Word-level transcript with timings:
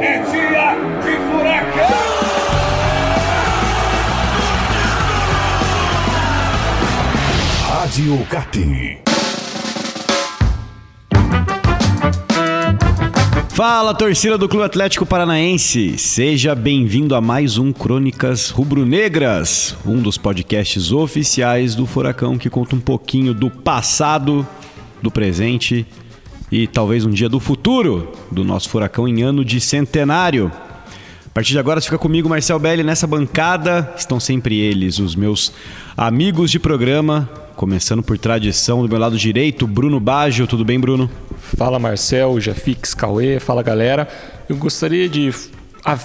é 0.00 0.18
dia 0.18 0.74
de 1.02 1.16
furacão! 1.30 1.96
Rádio 7.68 8.26
Cap. 8.28 8.98
Fala, 13.50 13.94
torcida 13.94 14.36
do 14.36 14.48
Clube 14.48 14.66
Atlético 14.66 15.06
Paranaense! 15.06 15.96
Seja 15.96 16.54
bem-vindo 16.54 17.14
a 17.14 17.22
mais 17.22 17.56
um 17.56 17.72
Crônicas 17.72 18.50
Rubro-Negras, 18.50 19.74
um 19.86 20.02
dos 20.02 20.18
podcasts 20.18 20.92
oficiais 20.92 21.74
do 21.74 21.86
Furacão 21.86 22.36
que 22.36 22.50
conta 22.50 22.76
um 22.76 22.80
pouquinho 22.80 23.32
do 23.32 23.50
passado, 23.50 24.46
do 25.00 25.10
presente 25.10 25.86
e 26.50 26.66
talvez 26.66 27.04
um 27.04 27.10
dia 27.10 27.28
do 27.28 27.40
futuro 27.40 28.12
do 28.30 28.44
nosso 28.44 28.68
Furacão 28.68 29.08
em 29.08 29.22
ano 29.22 29.44
de 29.44 29.60
centenário. 29.60 30.50
A 31.26 31.30
partir 31.36 31.52
de 31.52 31.58
agora, 31.58 31.80
fica 31.80 31.98
comigo, 31.98 32.28
Marcel 32.28 32.58
Belli, 32.58 32.82
nessa 32.82 33.06
bancada. 33.06 33.92
Estão 33.96 34.18
sempre 34.18 34.58
eles, 34.58 34.98
os 34.98 35.14
meus 35.14 35.52
amigos 35.96 36.50
de 36.50 36.58
programa, 36.58 37.28
começando 37.54 38.02
por 38.02 38.16
tradição, 38.16 38.82
do 38.82 38.88
meu 38.88 38.98
lado 38.98 39.18
direito, 39.18 39.66
Bruno 39.66 40.00
Baggio. 40.00 40.46
Tudo 40.46 40.64
bem, 40.64 40.80
Bruno? 40.80 41.10
Fala 41.56 41.78
Marcel, 41.78 42.40
Jafix, 42.40 42.94
Cauê, 42.94 43.38
fala 43.38 43.62
galera. 43.62 44.08
Eu 44.48 44.56
gostaria 44.56 45.08
de 45.08 45.30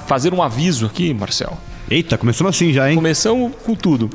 fazer 0.05 0.33
um 0.33 0.43
aviso 0.43 0.85
aqui, 0.85 1.13
Marcel. 1.13 1.57
Eita, 1.89 2.17
começamos 2.17 2.55
assim 2.55 2.73
já, 2.73 2.89
hein? 2.89 2.95
Começamos 2.95 3.53
com 3.63 3.73
tudo. 3.73 4.09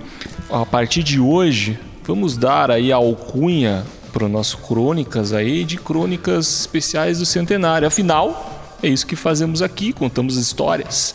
A 0.51 0.67
partir 0.67 1.03
de 1.03 1.19
hoje, 1.19 1.79
vamos 2.07 2.37
dar 2.37 2.71
aí 2.71 2.93
a 2.93 2.97
alcunha 2.97 3.85
para 4.17 4.25
o 4.25 4.29
nosso 4.31 4.57
Crônicas 4.57 5.35
aí 5.35 5.63
de 5.63 5.77
Crônicas 5.77 6.61
Especiais 6.61 7.19
do 7.19 7.27
Centenário. 7.27 7.87
Afinal, 7.87 8.75
é 8.83 8.89
isso 8.89 9.07
que 9.07 9.15
fazemos 9.15 9.61
aqui, 9.61 9.93
contamos 9.93 10.39
histórias. 10.39 11.15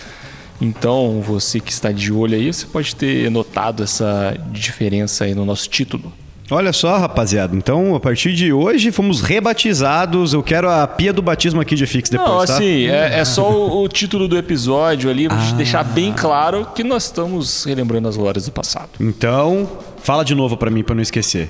Então, 0.62 1.20
você 1.20 1.60
que 1.60 1.72
está 1.72 1.92
de 1.92 2.14
olho 2.14 2.36
aí, 2.36 2.54
você 2.54 2.68
pode 2.68 2.96
ter 2.96 3.32
notado 3.32 3.82
essa 3.82 4.38
diferença 4.52 5.24
aí 5.24 5.34
no 5.34 5.44
nosso 5.44 5.68
título. 5.68 6.14
Olha 6.52 6.72
só, 6.72 6.96
rapaziada. 7.00 7.56
Então, 7.56 7.96
a 7.96 8.00
partir 8.00 8.36
de 8.36 8.54
hoje, 8.54 8.92
fomos 8.92 9.22
rebatizados. 9.22 10.34
Eu 10.34 10.44
quero 10.44 10.70
a 10.70 10.86
pia 10.86 11.12
do 11.12 11.24
batismo 11.24 11.60
aqui 11.60 11.74
de 11.74 11.88
Fix 11.88 12.08
depois, 12.08 12.30
Não, 12.30 12.46
tá? 12.46 12.54
assim, 12.54 12.86
é, 12.86 13.20
é 13.20 13.26
só 13.26 13.50
o, 13.52 13.84
o 13.84 13.88
título 13.88 14.28
do 14.28 14.38
episódio 14.38 15.10
ali, 15.10 15.28
pra 15.28 15.40
gente 15.40 15.56
deixar 15.56 15.84
bem 15.84 16.14
claro 16.14 16.68
que 16.76 16.84
nós 16.84 17.06
estamos 17.06 17.64
relembrando 17.64 18.08
as 18.08 18.16
glórias 18.16 18.46
do 18.46 18.52
passado. 18.52 18.90
Então, 19.00 19.68
fala 20.04 20.24
de 20.24 20.36
novo 20.36 20.56
pra 20.56 20.70
mim, 20.70 20.84
pra 20.84 20.94
não 20.94 21.02
esquecer. 21.02 21.50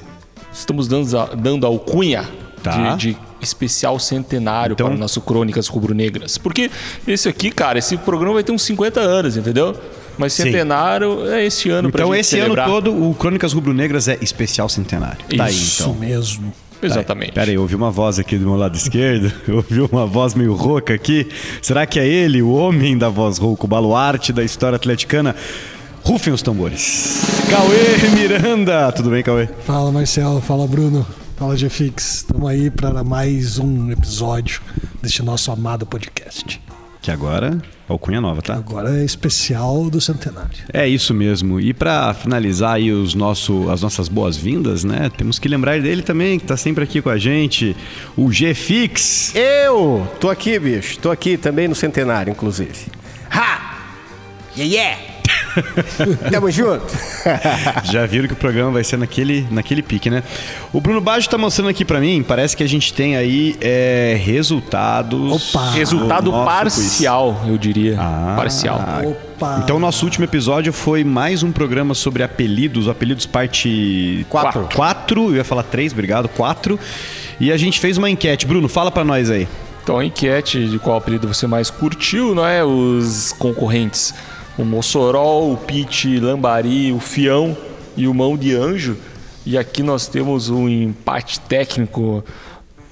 Estamos 0.54 0.88
dando, 0.88 1.08
dando 1.38 1.66
alcunha 1.66 2.28
Tá. 2.64 2.96
de, 2.96 3.14
de 3.14 3.18
especial 3.42 3.98
centenário 3.98 4.74
Então- 4.74 4.86
para 4.88 4.96
o 4.96 5.00
nosso 5.00 5.20
Crônicas 5.22 5.68
Rubro-Negras. 5.68 6.38
Porque 6.38 6.70
esse 7.08 7.28
aqui, 7.28 7.50
cara, 7.50 7.80
esse 7.80 7.98
programa 7.98 8.36
vai 8.36 8.44
ter 8.44 8.52
uns 8.52 8.62
50 8.62 9.00
anos, 9.00 9.36
entendeu? 9.36 9.76
Mas 10.16 10.34
Sim. 10.34 10.44
centenário 10.44 11.28
é 11.32 11.44
esse 11.44 11.70
ano 11.72 11.90
pra 11.90 12.02
Então, 12.02 12.12
gente 12.14 12.22
esse 12.22 12.30
celebrar. 12.38 12.68
ano 12.68 12.76
todo, 12.76 13.10
o 13.10 13.16
Crônicas 13.16 13.54
Rubro-Negras 13.54 14.08
é 14.08 14.18
especial 14.22 14.70
centenário. 14.70 15.18
Tá 15.36 15.46
aí, 15.46 15.54
Isso 15.56 15.82
então. 15.84 15.96
mesmo. 15.96 16.54
Exatamente. 16.84 17.32
Pera 17.32 17.50
aí, 17.50 17.56
eu 17.56 17.62
ouvi 17.62 17.76
uma 17.76 17.90
voz 17.92 18.20
aqui 18.20 18.38
do 18.38 18.46
meu 18.46 18.56
lado 18.58 18.76
esquerdo. 18.76 19.32
Eu 19.48 19.58
ouvi 19.58 19.82
uma 19.82 20.06
voz 20.08 20.34
meio 20.36 20.54
rouca 20.56 20.94
aqui. 20.96 21.28
Será 21.62 21.86
que 21.86 22.00
é 22.00 22.08
ele, 22.08 22.42
o 22.42 22.52
homem 22.52 22.98
da 22.98 23.08
voz 23.08 23.38
rouca, 23.38 23.66
o 23.66 23.68
baluarte 23.68 24.34
da 24.34 24.44
história 24.44 24.76
atleticana? 24.78 25.36
Rufem 26.04 26.34
os 26.34 26.42
tambores. 26.42 27.22
Cauê 27.50 28.10
Miranda. 28.16 28.92
Tudo 28.92 29.10
bem, 29.10 29.24
Cauê? 29.24 29.48
Fala 29.66 29.92
Marcelo, 29.92 30.42
fala 30.42 30.68
Bruno, 30.68 31.06
fala 31.38 31.56
GFix. 31.56 32.16
Estamos 32.18 32.50
aí 32.50 32.70
para 32.72 33.04
mais 33.04 33.60
um 33.60 33.92
episódio 33.92 34.62
deste 35.02 35.22
nosso 35.24 35.52
amado 35.52 35.86
podcast. 35.86 36.60
Que 37.02 37.10
agora, 37.10 37.58
alcunha 37.88 38.22
nova, 38.22 38.42
tá? 38.42 38.54
Agora 38.56 39.00
é 39.00 39.04
especial 39.04 39.90
do 39.90 40.00
centenário. 40.00 40.52
É 40.72 40.88
isso 40.88 41.14
mesmo. 41.14 41.60
E 41.60 41.74
pra 41.74 42.14
finalizar 42.14 42.76
aí 42.76 42.92
os 42.92 43.16
nosso, 43.16 43.70
as 43.70 43.82
nossas 43.82 44.08
boas-vindas, 44.08 44.84
né? 44.84 45.10
Temos 45.18 45.40
que 45.40 45.48
lembrar 45.48 45.80
dele 45.82 46.04
também, 46.04 46.38
que 46.40 46.46
tá 46.46 46.56
sempre 46.58 46.84
aqui 46.84 47.02
com 47.02 47.10
a 47.10 47.18
gente, 47.18 47.76
o 48.16 48.32
G-Fix. 48.32 49.34
Eu 49.36 50.08
tô 50.20 50.30
aqui, 50.30 50.60
bicho. 50.60 51.00
Tô 51.00 51.10
aqui 51.10 51.38
também 51.38 51.68
no 51.68 51.74
centenário, 51.76 52.32
inclusive. 52.32 52.88
Ha! 53.32 53.78
Yeah, 54.56 54.76
yeah! 54.76 55.21
Tamo 56.32 56.50
junto. 56.52 56.86
Já 57.84 58.06
viram 58.06 58.28
que 58.28 58.34
o 58.34 58.38
programa 58.38 58.72
vai 58.72 58.84
ser 58.84 58.98
naquele, 58.98 59.48
naquele 59.50 59.82
pique, 59.82 60.10
né? 60.10 60.24
O 60.72 60.80
Bruno 60.80 61.02
Baggio 61.02 61.30
tá 61.30 61.38
mostrando 61.38 61.70
aqui 61.70 61.84
pra 61.86 62.00
mim, 62.00 62.24
parece 62.24 62.56
que 62.56 62.64
a 62.64 62.68
gente 62.68 62.94
tem 62.94 63.16
aí 63.16 63.56
é, 63.62 64.20
resultados. 64.24 65.54
Opa! 65.54 65.72
Resultado 65.72 66.32
parcial, 66.32 67.44
eu 67.48 67.58
diria. 67.58 67.98
Ah. 68.00 68.34
Parcial. 68.38 68.80
Opa! 69.04 69.62
Então, 69.64 69.78
o 69.78 69.80
nosso 69.80 70.06
último 70.06 70.26
episódio 70.26 70.72
foi 70.72 71.04
mais 71.04 71.42
um 71.42 71.52
programa 71.52 71.94
sobre 71.94 72.22
apelidos, 72.22 72.88
apelidos 72.88 73.26
parte 73.26 74.26
Quatro. 74.30 74.70
4, 74.74 75.30
eu 75.30 75.36
ia 75.38 75.44
falar 75.44 75.64
3, 75.64 75.94
obrigado, 75.94 76.30
4. 76.30 76.80
E 77.40 77.52
a 77.52 77.58
gente 77.58 77.80
fez 77.80 77.98
uma 77.98 78.10
enquete. 78.10 78.46
Bruno, 78.46 78.70
fala 78.70 78.92
pra 78.92 79.04
nós 79.04 79.32
aí. 79.32 79.48
Então 79.84 79.98
a 79.98 80.06
enquete 80.06 80.68
de 80.68 80.78
qual 80.78 80.98
apelido 80.98 81.28
você 81.28 81.48
mais 81.48 81.72
curtiu, 81.72 82.36
não 82.36 82.46
é? 82.46 82.64
Os 82.64 83.34
concorrentes. 83.34 84.14
O 84.58 84.64
Mossoró, 84.66 85.42
o 85.48 85.58
Pete, 85.58 86.20
Lambari, 86.20 86.92
o 86.92 87.00
Fião 87.00 87.56
e 87.96 88.08
o 88.08 88.14
Mão 88.14 88.38
de 88.38 88.56
Anjo. 88.56 88.98
E 89.46 89.58
aqui 89.58 89.82
nós 89.82 90.08
temos 90.08 90.50
um 90.50 90.68
empate 90.70 91.40
técnico. 91.42 92.24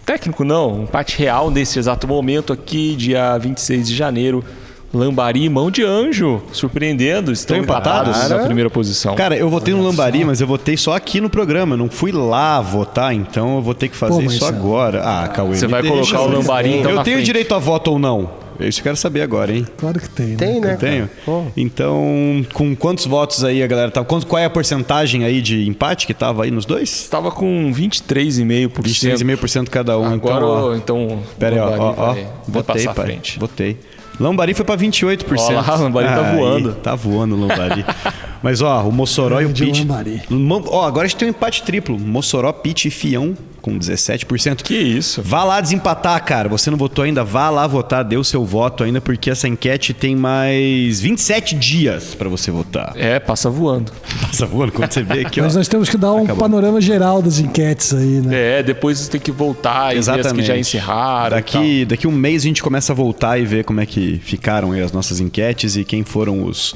Técnico 0.06 0.44
não, 0.44 0.80
um 0.80 0.84
empate 0.84 1.18
real 1.19 1.52
nesse 1.52 1.78
exato 1.78 2.08
momento 2.08 2.52
aqui, 2.52 2.96
dia 2.96 3.38
26 3.38 3.88
de 3.88 3.96
janeiro. 3.96 4.44
Lambari 4.92 5.44
e 5.44 5.50
Mão 5.50 5.69
de 5.69 5.84
Anjo, 5.84 6.42
surpreendendo, 6.52 7.31
estão 7.31 7.56
Estão 7.58 7.64
empatados? 7.64 8.09
empatados 8.18 8.40
na 8.40 8.46
primeira 8.46 8.72
posição. 8.72 9.14
Cara, 9.14 9.38
eu 9.38 9.48
votei 9.48 9.72
no 9.75 9.84
Lambari, 9.84 10.25
mas 10.25 10.42
eu 10.42 10.48
votei 10.48 10.75
só 10.78 10.96
aqui 10.96 11.22
no 11.22 11.30
programa. 11.30 11.78
Não 11.78 11.88
fui 11.92 12.12
lá 12.12 12.59
votar, 12.59 13.14
então 13.14 13.58
eu 13.58 13.62
vou 13.62 13.75
ter 13.75 13.88
que 13.90 13.96
fazer 13.96 14.24
Pô, 14.24 14.31
isso 14.31 14.44
agora. 14.46 15.03
Ah, 15.06 15.28
Cauê. 15.28 15.56
Você 15.56 15.68
vai 15.68 15.84
deixa, 15.84 16.16
colocar 16.16 16.22
o? 16.22 16.40
Lambari 16.40 16.78
então 16.80 16.90
Eu 16.90 16.96
na 16.96 17.03
tenho 17.03 17.18
frente. 17.18 17.25
direito 17.28 17.53
a 17.53 17.59
voto 17.59 17.92
ou 17.92 18.00
não? 18.00 18.31
Isso 18.59 18.80
eu 18.80 18.84
quero 18.84 18.96
saber 18.97 19.22
agora, 19.22 19.53
hein? 19.53 19.66
Claro 19.78 20.00
que 20.00 20.09
tem, 20.09 20.28
né? 20.28 20.36
Tem, 20.38 20.59
né? 20.59 20.74
Eu 20.74 20.78
tenho. 20.78 21.09
Então, 21.56 22.46
com 22.53 22.75
quantos 22.75 23.06
votos 23.06 23.44
aí 23.44 23.64
a 23.64 23.68
galera 23.68 23.92
tá? 23.92 24.03
Quanto, 24.03 24.28
qual 24.28 24.40
é 24.42 24.46
a 24.46 24.50
porcentagem 24.50 25.24
aí 25.24 25.42
de 25.42 25.68
empate 25.68 26.06
que 26.06 26.14
tava 26.14 26.44
aí 26.44 26.52
nos 26.52 26.66
dois? 26.66 26.90
Estava 26.92 27.31
com 27.31 27.72
23,5%. 27.74 28.69
23,5% 28.72 29.69
cada 29.69 29.98
um. 29.98 30.06
Agora, 30.06 30.46
então, 30.46 30.50
ó, 30.50 30.75
então, 30.75 31.19
Pera 31.38 31.56
aí, 31.56 31.62
ó, 31.62 31.78
ó, 31.78 31.94
ó. 31.98 32.14
vai, 32.14 32.28
vai 32.48 32.64
à 32.88 32.94
pai. 32.94 33.06
frente. 33.06 33.40
Votei. 33.40 33.78
Lambari 34.19 34.53
foi 34.53 34.66
pra 34.66 34.75
28%. 34.75 35.24
Ó 35.38 35.52
lá, 35.52 35.75
Lambari 35.75 36.08
tá 36.08 36.30
Aí, 36.30 36.36
voando. 36.36 36.74
Tá 36.75 36.96
voando 36.96 37.36
o 37.36 37.40
Lambari. 37.40 37.86
Mas 38.44 38.62
ó, 38.62 38.84
o 38.84 38.92
Mossoró 38.92 39.40
e 39.42 39.46
o. 39.46 39.53
Mo- 40.30 40.64
Ó, 40.68 40.86
agora 40.86 41.06
a 41.06 41.08
gente 41.08 41.18
tem 41.18 41.28
um 41.28 41.31
empate 41.31 41.64
triplo. 41.64 41.98
Mossoró, 41.98 42.52
Pete 42.52 42.88
e 42.90 42.92
Fião 42.92 43.34
com 43.59 43.78
17%. 43.78 44.64
Que 44.64 44.75
isso? 44.75 45.22
Vá 45.22 45.44
lá 45.44 45.62
desempatar, 45.62 46.24
cara. 46.24 46.50
Você 46.50 46.70
não 46.72 46.78
votou 46.78 47.03
ainda? 47.03 47.24
Vá 47.24 47.50
lá 47.50 47.68
votar, 47.68 48.03
dê 48.03 48.18
o 48.18 48.24
seu 48.24 48.44
voto 48.46 48.84
ainda, 48.84 49.00
porque 49.02 49.30
essa 49.30 49.47
enquete 49.47 49.94
tem 49.94 50.16
mais 50.16 51.00
27 51.02 51.56
dias 51.56 52.16
pra 52.16 52.30
você 52.30 52.52
votar. 52.52 52.94
É, 52.96 53.19
passa 53.19 53.50
voando. 53.50 53.92
Passa 54.22 54.46
voando 54.46 54.72
quando 54.72 54.92
você 54.92 55.03
vê 55.03 55.22
aqui, 55.25 55.40
ó. 55.40 55.44
Mas 55.44 55.56
nós 55.56 55.68
temos 55.68 55.90
que 55.90 55.98
dar 55.98 56.14
um 56.14 56.24
Acabou. 56.24 56.38
panorama 56.44 56.80
geral 56.81 57.22
das 57.22 57.40
enquetes 57.40 57.94
aí, 57.94 58.22
né? 58.22 58.59
É, 58.59 58.64
depois 58.64 59.00
você 59.00 59.12
tem 59.12 59.22
que 59.22 59.31
voltar 59.31 59.96
e 59.96 60.00
ver 60.02 60.19
as 60.25 60.31
que 60.31 60.42
já 60.44 60.58
encerraram. 60.58 61.28
e 61.38 61.40
Daqui, 61.40 61.86
daqui 61.86 62.08
um 62.08 62.12
mês 62.12 62.44
a 62.44 62.48
gente 62.48 62.62
começa 62.64 62.94
a 62.94 62.96
voltar 62.96 63.38
e 63.40 63.46
ver 63.46 63.64
como 63.64 63.81
é 63.81 63.86
que 63.86 64.19
ficaram 64.24 64.72
aí 64.72 64.81
as 64.81 64.92
nossas 64.92 65.19
enquetes 65.19 65.75
e 65.75 65.84
quem 65.84 66.03
foram 66.03 66.44
os 66.44 66.75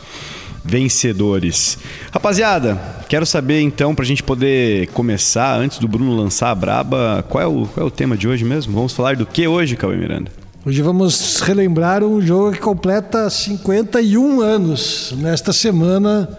vencedores. 0.64 1.78
Rapaziada, 2.12 2.80
quero 3.10 3.26
saber 3.26 3.62
então, 3.62 3.94
pra 3.94 4.06
gente 4.06 4.24
poder 4.24 4.88
começar, 4.88 5.58
antes 5.58 5.78
do 5.78 5.88
Bruno 5.88 6.16
lançar 6.16 6.52
a 6.52 6.56
braba, 6.56 7.26
qual 7.28 7.44
é 7.44 7.48
o, 7.48 7.68
qual 7.68 7.86
é 7.86 7.88
o 7.88 7.92
tema 7.92 8.16
de 8.16 8.28
hoje 8.28 8.46
mesmo? 8.46 8.74
Vamos 8.74 8.94
falar 8.94 9.16
do 9.16 9.26
que 9.26 9.48
hoje, 9.48 9.76
Cauê 9.76 9.98
Miranda? 9.98 10.32
Hoje 10.66 10.82
vamos 10.82 11.42
relembrar 11.42 12.04
um 12.06 12.22
jogo 12.22 12.54
que 12.54 12.60
completa 12.60 13.30
51 13.30 14.40
anos 14.40 15.14
nesta 15.18 15.52
semana 15.52 16.30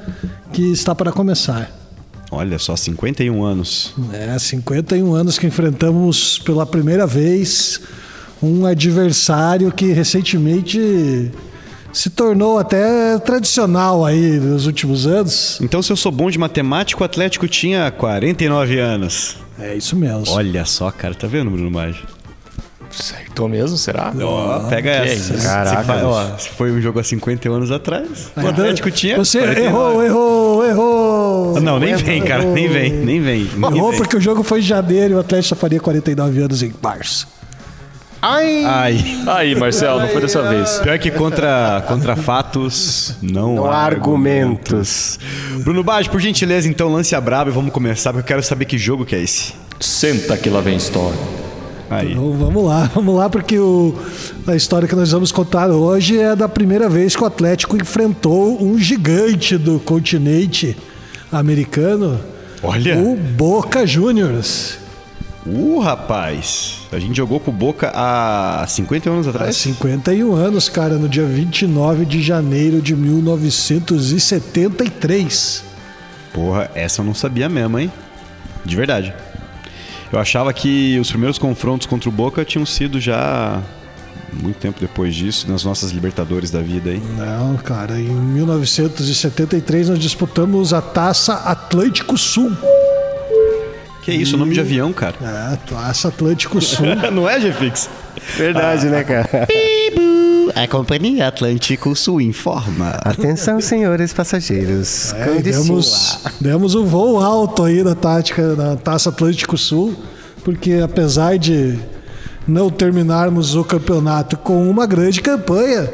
que 0.51 0.73
está 0.73 0.95
para 0.95 1.13
começar. 1.13 1.71
Olha 2.31 2.59
só, 2.59 2.75
51 2.75 3.45
anos. 3.45 3.95
É, 4.13 4.39
51 4.39 5.15
anos 5.15 5.39
que 5.39 5.47
enfrentamos 5.47 6.39
pela 6.39 6.65
primeira 6.65 7.07
vez 7.07 7.83
um 8.43 8.65
adversário 8.65 9.71
que 9.71 9.93
recentemente 9.93 11.31
se 11.95 12.11
tornou 12.11 12.59
até 12.59 13.17
tradicional 13.19 14.05
aí 14.05 14.39
nos 14.39 14.67
últimos 14.67 15.07
anos. 15.07 15.59
Então, 15.63 15.81
se 15.83 15.91
eu 15.93 15.97
sou 15.97 16.13
bom 16.13 16.29
de 16.31 16.39
matemática, 16.39 17.01
o 17.01 17.05
Atlético 17.05 17.49
tinha 17.49 17.91
49 17.91 18.79
anos. 18.79 19.37
É 19.59 19.75
isso 19.75 19.95
mesmo. 19.97 20.25
Olha 20.29 20.65
só, 20.65 20.91
cara, 20.91 21.15
tá 21.15 21.27
vendo, 21.27 21.51
Bruno 21.51 21.71
Maggi? 21.71 22.03
Acertou 22.97 23.49
mesmo, 23.49 23.77
será? 23.77 24.13
Ó, 24.23 24.69
pega 24.69 24.91
essa. 24.91 25.15
isso. 25.15 25.39
Se 25.41 25.47
Caraca, 25.47 25.83
fa- 25.83 25.95
bicho. 25.95 26.07
ó, 26.07 26.39
se 26.39 26.49
foi 26.51 26.71
um 26.71 26.81
jogo 26.81 27.01
há 27.01 27.05
51 27.05 27.53
anos 27.55 27.71
atrás, 27.73 28.31
o 28.37 28.47
Atlético 28.47 28.89
tinha. 28.91 29.17
Você 29.17 29.39
49. 29.41 29.67
errou, 29.67 30.03
errou, 30.05 30.65
errou. 30.65 31.61
Não, 31.61 31.81
nem 31.81 31.97
vem, 31.97 32.23
cara, 32.23 32.45
nem 32.45 32.69
vem, 32.69 32.93
nem 32.93 33.21
vem. 33.21 33.49
nem 33.57 33.77
Errou 33.77 33.91
vem. 33.91 33.99
porque 33.99 34.17
o 34.17 34.21
jogo 34.21 34.45
foi 34.45 34.61
em 34.61 34.63
janeiro 34.63 35.15
e 35.15 35.17
o 35.17 35.21
Atlético 35.21 35.49
só 35.49 35.57
faria 35.57 35.81
49 35.81 36.41
anos 36.43 36.63
em 36.63 36.73
março. 36.81 37.27
Ai! 38.27 38.65
Ai. 38.65 39.23
Aí, 39.27 39.55
Marcel, 39.55 40.01
não 40.01 40.09
foi 40.09 40.23
dessa 40.23 40.49
vez. 40.49 40.79
Pior 40.79 40.99
que 40.99 41.11
contra, 41.11 41.85
contra 41.87 42.17
fatos, 42.17 43.15
não, 43.21 43.57
Não 43.57 43.67
há 43.67 43.77
há 43.77 43.85
argumentos. 43.85 45.19
Bruno 45.63 45.85
Baggio, 45.85 46.11
por 46.11 46.19
gentileza, 46.19 46.67
então 46.67 46.91
lance 46.91 47.15
a 47.15 47.21
braba 47.21 47.51
e 47.51 47.53
vamos 47.53 47.71
começar, 47.71 48.15
porque 48.15 48.25
eu 48.25 48.29
quero 48.37 48.43
saber 48.43 48.65
que 48.65 48.79
jogo 48.79 49.05
que 49.05 49.15
é 49.15 49.21
esse. 49.21 49.53
Senta 49.79 50.39
que 50.39 50.49
lá 50.49 50.63
vem 50.63 50.75
história. 50.75 51.19
Aí. 51.91 52.13
Então 52.13 52.33
vamos 52.33 52.65
lá, 52.65 52.91
vamos 52.95 53.15
lá, 53.15 53.29
porque 53.29 53.59
o, 53.59 53.95
a 54.47 54.57
história 54.57 54.89
que 54.89 54.97
nós 54.97 55.11
vamos 55.11 55.31
contar 55.31 55.69
hoje 55.69 56.19
é 56.19 56.35
da 56.35 56.49
primeira 56.49 56.89
vez 56.89 57.15
que 57.15 57.23
o 57.23 57.27
Atlético 57.27 57.77
enfrentou 57.77 58.59
um 58.65 58.79
gigante 58.79 59.59
do 59.59 59.79
continente 59.79 60.75
americano, 61.31 62.19
Olha. 62.63 62.97
o 62.97 63.17
Boca 63.17 63.87
Juniors. 63.87 64.79
Uh, 65.47 65.79
rapaz. 65.81 66.84
A 66.95 67.01
gente 67.01 67.17
jogou 67.17 67.41
com 67.41 67.51
o 67.51 67.55
Boca 67.55 67.91
há 67.95 68.65
51 68.67 69.13
anos 69.13 69.27
Há 69.27 69.31
atrás. 69.31 69.57
51 69.57 70.35
anos, 70.35 70.69
cara, 70.69 70.97
no 70.97 71.09
dia 71.09 71.27
29 71.27 72.05
de 72.05 72.23
janeiro 72.23 72.81
de 72.81 72.95
1973. 72.95 75.65
Porra, 76.33 76.71
essa 76.75 77.01
eu 77.01 77.05
não 77.05 77.15
sabia 77.15 77.49
mesmo, 77.49 77.79
hein? 77.79 77.91
De 78.65 78.77
verdade. 78.77 79.13
Eu 80.13 80.19
achava 80.19 80.53
que 80.53 80.99
os 81.01 81.09
primeiros 81.09 81.39
confrontos 81.39 81.87
contra 81.87 82.09
o 82.09 82.13
Boca 82.13 82.45
tinham 82.45 82.65
sido 82.65 83.01
já 83.01 83.61
muito 84.43 84.59
tempo 84.59 84.81
depois 84.81 85.15
disso, 85.15 85.51
nas 85.51 85.65
nossas 85.65 85.91
Libertadores 85.91 86.51
da 86.51 86.61
vida 86.61 86.91
aí. 86.91 87.03
Não, 87.17 87.57
cara, 87.57 88.01
em 88.01 88.09
1973 88.09 89.89
nós 89.89 89.99
disputamos 89.99 90.73
a 90.73 90.83
Taça 90.83 91.35
Atlântico 91.35 92.19
Sul. 92.19 92.53
Que 94.05 94.13
isso, 94.13 94.37
nome 94.37 94.53
de 94.53 94.61
avião, 94.61 94.93
cara. 94.93 95.15
É, 95.23 95.57
Taça 95.67 96.09
Atlântico 96.09 96.61
Sul. 96.61 96.87
não 97.11 97.29
é, 97.29 97.41
Gefix? 97.41 97.89
Verdade, 98.37 98.87
né, 98.87 99.03
cara? 99.03 99.29
A 100.55 100.69
Companhia 100.69 101.27
Atlântico 101.27 101.97
Sul 101.97 102.21
informa. 102.21 102.91
Atenção, 103.01 103.63
senhores 103.63 104.13
passageiros. 104.13 105.15
É, 105.15 105.41
demos, 105.41 106.21
demos 106.39 106.75
um 106.75 106.85
voo 106.85 107.19
alto 107.19 107.65
aí 107.65 107.83
na 107.83 107.95
tática 107.95 108.55
na 108.55 108.77
Taça 108.77 109.09
Atlântico 109.09 109.57
Sul, 109.57 109.97
porque 110.45 110.75
apesar 110.85 111.39
de 111.39 111.79
não 112.47 112.69
terminarmos 112.69 113.57
o 113.57 113.65
campeonato 113.65 114.37
com 114.37 114.69
uma 114.69 114.87
grande 114.87 115.23
campanha, 115.23 115.91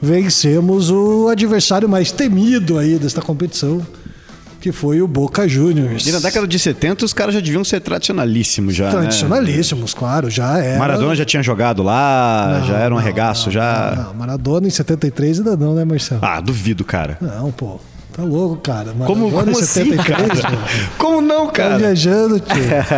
vencemos 0.00 0.90
o 0.90 1.28
adversário 1.28 1.88
mais 1.88 2.12
temido 2.12 2.78
aí 2.78 2.98
desta 2.98 3.22
competição, 3.22 3.84
que 4.66 4.72
foi 4.72 5.00
o 5.00 5.06
Boca 5.06 5.46
Juniors. 5.46 6.04
E 6.08 6.10
na 6.10 6.18
década 6.18 6.44
de 6.44 6.58
70 6.58 7.04
os 7.04 7.12
caras 7.12 7.32
já 7.32 7.40
deviam 7.40 7.62
ser 7.62 7.78
tradicionalíssimos 7.80 8.74
já, 8.74 8.86
né? 8.86 8.90
Tradicionalíssimos, 8.90 9.94
claro, 9.94 10.28
já 10.28 10.58
era. 10.58 10.76
Maradona 10.76 11.14
já 11.14 11.24
tinha 11.24 11.40
jogado 11.40 11.84
lá, 11.84 12.58
Não, 12.58 12.66
já 12.66 12.76
era 12.78 12.92
um 12.92 12.96
não, 12.96 12.98
arregaço, 12.98 13.46
não, 13.46 13.52
já... 13.52 13.94
Não, 13.96 14.14
Maradona 14.14 14.66
em 14.66 14.70
73 14.70 15.38
ainda 15.38 15.56
não, 15.56 15.72
né, 15.72 15.84
Marcelo? 15.84 16.20
Ah, 16.20 16.40
duvido, 16.40 16.84
cara. 16.84 17.16
Não, 17.20 17.52
pô. 17.52 17.78
Tá 18.12 18.24
louco, 18.24 18.56
cara. 18.56 18.86
Maradona 18.92 19.06
Como, 19.06 19.28
em 19.28 19.30
como 19.30 19.50
assim, 19.52 19.84
73, 19.84 20.40
cara? 20.40 20.50
mano. 20.56 20.62
Como 20.98 21.20
não, 21.20 21.46
Tá 21.46 21.52
cara? 21.52 21.78
viajando, 21.78 22.40
tio. 22.40 22.56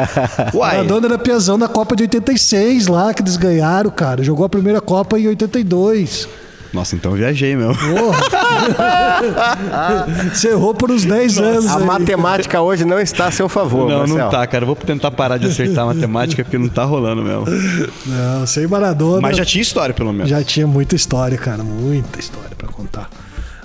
Uai, 0.59 0.77
Maradona 0.77 1.07
era 1.07 1.19
piazão 1.19 1.59
na 1.59 1.69
Copa 1.69 1.95
de 1.95 2.05
86 2.05 2.87
lá, 2.87 3.13
que 3.13 3.21
eles 3.21 3.37
ganharam, 3.37 3.91
cara. 3.91 4.23
Jogou 4.23 4.47
a 4.47 4.49
primeira 4.49 4.81
Copa 4.81 5.19
em 5.19 5.29
82. 5.29 6.27
Nossa, 6.73 6.95
então 6.97 7.13
eu 7.13 7.17
viajei, 7.19 7.57
meu. 7.57 7.73
Você 10.33 10.49
errou 10.49 10.75
por 10.75 10.91
uns 10.91 11.05
10 11.05 11.39
anos 11.39 11.67
A 11.67 11.79
aí. 11.79 11.85
matemática 11.85 12.61
hoje 12.61 12.85
não 12.85 12.99
está 13.01 13.27
a 13.27 13.31
seu 13.31 13.49
favor, 13.49 13.89
Não, 13.89 13.99
Marcelo. 13.99 14.19
não 14.19 14.31
tá, 14.31 14.47
cara. 14.47 14.63
Eu 14.65 14.67
vou 14.67 14.77
tentar 14.77 15.11
parar 15.11 15.39
de 15.39 15.47
acertar 15.47 15.85
a 15.85 15.87
matemática 15.95 16.45
porque 16.45 16.59
não 16.59 16.69
tá 16.69 16.85
rolando 16.85 17.23
mesmo. 17.23 17.45
Não, 18.07 18.47
sem 18.47 18.67
Maradona. 18.67 19.21
Mas 19.21 19.37
já 19.37 19.45
tinha 19.45 19.63
história, 19.63 19.95
pelo 19.95 20.13
menos. 20.13 20.29
Já 20.29 20.43
tinha 20.43 20.67
muita 20.67 20.95
história, 20.95 21.37
cara. 21.39 21.63
Muita 21.63 22.19
história 22.21 22.51
pra 22.57 22.69
contar. 22.69 23.09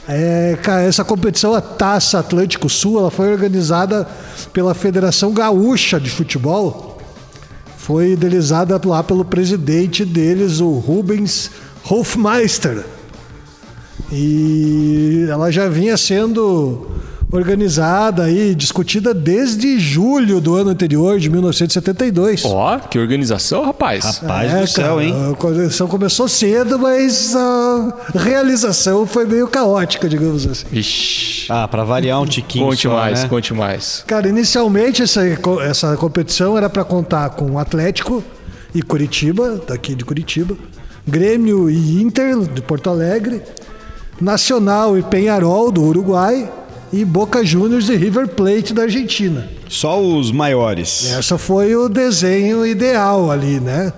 É, 0.08 0.58
cara, 0.62 0.82
essa 0.84 1.04
competição, 1.04 1.54
a 1.56 1.62
Taça 1.62 2.20
Atlântico 2.20 2.68
Sul, 2.70 3.00
ela 3.00 3.10
foi 3.12 3.32
organizada 3.32 4.06
pela 4.52 4.74
Federação 4.74 5.32
Gaúcha 5.34 6.00
de 6.00 6.10
Futebol. 6.10 7.02
Foi 7.78 8.12
idealizada 8.12 8.80
lá 8.86 9.04
pelo 9.04 9.24
presidente 9.26 10.04
deles, 10.06 10.60
o 10.60 10.72
Rubens 10.80 11.52
Hofmeister. 11.90 12.84
E 14.14 15.26
ela 15.30 15.52
já 15.52 15.68
vinha 15.68 15.98
sendo 15.98 16.88
organizada 17.32 18.30
e 18.30 18.54
discutida 18.54 19.12
desde 19.12 19.80
julho 19.80 20.40
do 20.40 20.56
ano 20.56 20.70
anterior, 20.70 21.20
de 21.20 21.32
1972. 21.32 22.46
Ó, 22.46 22.78
que 22.78 23.00
organização, 23.00 23.66
rapaz. 23.66 24.20
Rapaz 24.20 24.52
do 24.54 24.68
céu, 24.68 24.96
cara, 24.98 25.04
hein? 25.04 25.32
A 25.32 25.36
coleção 25.36 25.88
começou 25.88 26.28
cedo, 26.28 26.78
mas 26.78 27.36
a 27.36 27.94
realização 28.14 29.08
foi 29.08 29.26
meio 29.26 29.48
caótica, 29.48 30.08
digamos 30.08 30.46
assim. 30.46 30.68
Ixi. 30.72 31.48
Ah, 31.50 31.68
pra 31.68 31.84
variar 31.84 32.22
um 32.22 32.26
tiquinho 32.26 32.68
Conte 32.68 32.84
só, 32.84 32.94
mais, 32.94 33.24
né? 33.24 33.30
conte 33.30 33.54
mais. 33.54 34.04
Cara, 34.06 34.28
inicialmente 34.30 35.02
essa, 35.02 35.22
essa 35.68 35.98
competição 35.98 36.56
era 36.56 36.70
para 36.70 36.84
contar 36.84 37.32
com 37.32 37.58
Atlético 37.58 38.24
e 38.76 38.82
Curitiba, 38.84 39.60
daqui 39.68 39.96
de 39.96 40.06
Curitiba, 40.06 40.56
Grêmio 41.08 41.68
e 41.68 42.02
Inter 42.02 42.42
de 42.42 42.62
Porto 42.62 42.92
Alegre, 42.92 43.42
Nacional 44.20 44.98
e 44.98 45.04
Penharol 45.04 45.72
do 45.72 45.84
Uruguai 45.84 46.50
e 46.92 47.04
Boca 47.04 47.44
Juniors 47.44 47.90
e 47.90 47.96
River 47.96 48.28
Plate 48.30 48.74
da 48.74 48.84
Argentina. 48.84 49.50
Só 49.68 50.00
os 50.00 50.32
maiores. 50.32 51.12
Essa 51.12 51.38
foi 51.38 51.76
o 51.76 51.90
desenho 51.90 52.66
ideal 52.66 53.32
ali, 53.32 53.60
né? 53.60 53.92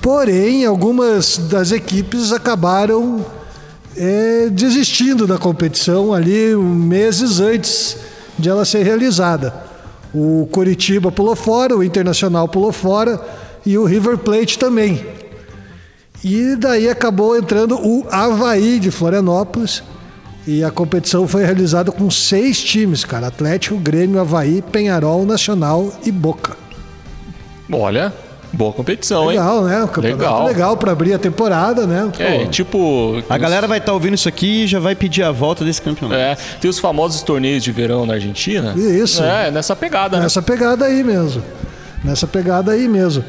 Porém, 0.00 0.64
algumas 0.66 1.38
das 1.38 1.70
equipes 1.70 2.32
acabaram 2.32 3.24
é, 3.96 4.48
desistindo 4.50 5.26
da 5.26 5.38
competição 5.38 6.12
ali 6.12 6.56
meses 6.56 7.38
antes 7.38 7.96
de 8.36 8.48
ela 8.48 8.64
ser 8.64 8.82
realizada. 8.82 9.54
O 10.12 10.48
Curitiba 10.50 11.12
pulou 11.12 11.36
fora, 11.36 11.76
o 11.76 11.84
Internacional 11.84 12.48
pulou 12.48 12.72
fora 12.72 13.20
e 13.64 13.78
o 13.78 13.84
River 13.84 14.18
Plate 14.18 14.58
também. 14.58 15.06
E 16.24 16.54
daí 16.56 16.88
acabou 16.88 17.36
entrando 17.36 17.76
o 17.76 18.06
Havaí 18.10 18.78
de 18.78 18.90
Florianópolis. 18.90 19.82
E 20.46 20.64
a 20.64 20.70
competição 20.70 21.26
foi 21.28 21.44
realizada 21.44 21.92
com 21.92 22.10
seis 22.10 22.62
times, 22.62 23.04
cara. 23.04 23.28
Atlético, 23.28 23.76
Grêmio, 23.76 24.20
Havaí, 24.20 24.60
Penharol, 24.60 25.24
Nacional 25.24 25.92
e 26.04 26.10
Boca. 26.10 26.56
Olha, 27.70 28.12
boa 28.52 28.72
competição, 28.72 29.26
Legal, 29.26 29.60
hein? 29.60 29.74
né? 29.74 29.84
O 29.84 29.88
campeonato 29.88 30.22
Legal. 30.22 30.46
legal 30.46 30.76
para 30.76 30.92
abrir 30.92 31.14
a 31.14 31.18
temporada, 31.18 31.86
né? 31.86 32.10
É, 32.18 32.40
Pô, 32.40 32.50
tipo. 32.50 33.22
A 33.28 33.38
galera 33.38 33.66
vai 33.68 33.78
estar 33.78 33.92
ouvindo 33.92 34.14
isso 34.14 34.28
aqui 34.28 34.64
e 34.64 34.66
já 34.66 34.80
vai 34.80 34.94
pedir 34.96 35.22
a 35.22 35.30
volta 35.30 35.64
desse 35.64 35.80
campeonato. 35.80 36.20
É, 36.20 36.36
tem 36.60 36.68
os 36.68 36.78
famosos 36.78 37.22
torneios 37.22 37.62
de 37.62 37.70
verão 37.70 38.04
na 38.04 38.14
Argentina. 38.14 38.74
Isso. 38.76 39.22
É, 39.22 39.50
nessa 39.50 39.76
pegada, 39.76 40.16
né? 40.16 40.24
Nessa 40.24 40.42
pegada 40.42 40.84
aí 40.86 41.04
mesmo. 41.04 41.42
Nessa 42.04 42.26
pegada 42.26 42.72
aí 42.72 42.88
mesmo. 42.88 43.24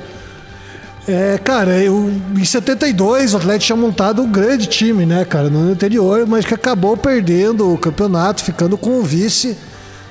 É, 1.05 1.38
cara, 1.38 1.77
eu, 1.83 2.10
em 2.33 2.45
72 2.45 3.33
o 3.33 3.38
Atlético 3.38 3.65
tinha 3.65 3.75
montado 3.75 4.22
um 4.22 4.31
grande 4.31 4.67
time, 4.67 5.05
né, 5.05 5.25
cara, 5.25 5.50
no 5.50 5.60
ano 5.60 5.72
anterior, 5.72 6.25
mas 6.25 6.45
que 6.45 6.53
acabou 6.53 6.95
perdendo 6.95 7.74
o 7.74 7.77
campeonato, 7.77 8.41
ficando 8.41 8.77
com 8.77 9.00
o 9.00 9.03
vice 9.03 9.57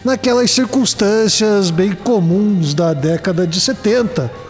naquelas 0.04 0.50
circunstâncias 0.50 1.70
bem 1.70 1.92
comuns 1.92 2.74
da 2.74 2.92
década 2.92 3.46
de 3.46 3.58
70. 3.58 4.41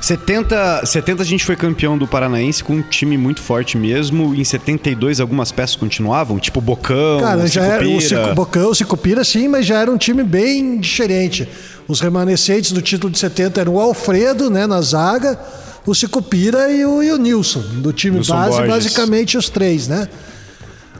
70, 0.00 0.86
70 0.86 1.22
a 1.22 1.26
gente 1.26 1.44
foi 1.44 1.56
campeão 1.56 1.98
do 1.98 2.06
Paranaense 2.06 2.62
com 2.62 2.74
um 2.74 2.82
time 2.82 3.18
muito 3.18 3.42
forte 3.42 3.76
mesmo. 3.76 4.34
Em 4.34 4.44
72 4.44 5.20
algumas 5.20 5.50
peças 5.50 5.76
continuavam, 5.76 6.38
tipo 6.38 6.60
Bocão, 6.60 7.20
Cara, 7.20 7.46
já 7.46 7.64
era 7.64 7.88
o. 7.88 8.00
Cico, 8.00 8.34
Bocão, 8.34 8.70
o 8.70 8.74
Sicupira, 8.74 9.24
sim, 9.24 9.48
mas 9.48 9.66
já 9.66 9.80
era 9.80 9.90
um 9.90 9.98
time 9.98 10.22
bem 10.22 10.78
diferente. 10.78 11.48
Os 11.88 12.00
remanescentes 12.00 12.72
do 12.72 12.80
título 12.80 13.12
de 13.12 13.18
70 13.18 13.60
eram 13.60 13.74
o 13.74 13.80
Alfredo, 13.80 14.50
né, 14.50 14.66
na 14.66 14.80
zaga, 14.80 15.38
o 15.84 15.94
Sicupira 15.94 16.70
e 16.70 16.84
o, 16.84 17.02
e 17.02 17.10
o 17.10 17.16
Nilson, 17.16 17.60
do 17.76 17.92
time 17.92 18.16
Nilson 18.16 18.34
base, 18.34 18.50
Borges. 18.50 18.68
basicamente 18.68 19.36
os 19.36 19.48
três, 19.48 19.88
né? 19.88 20.08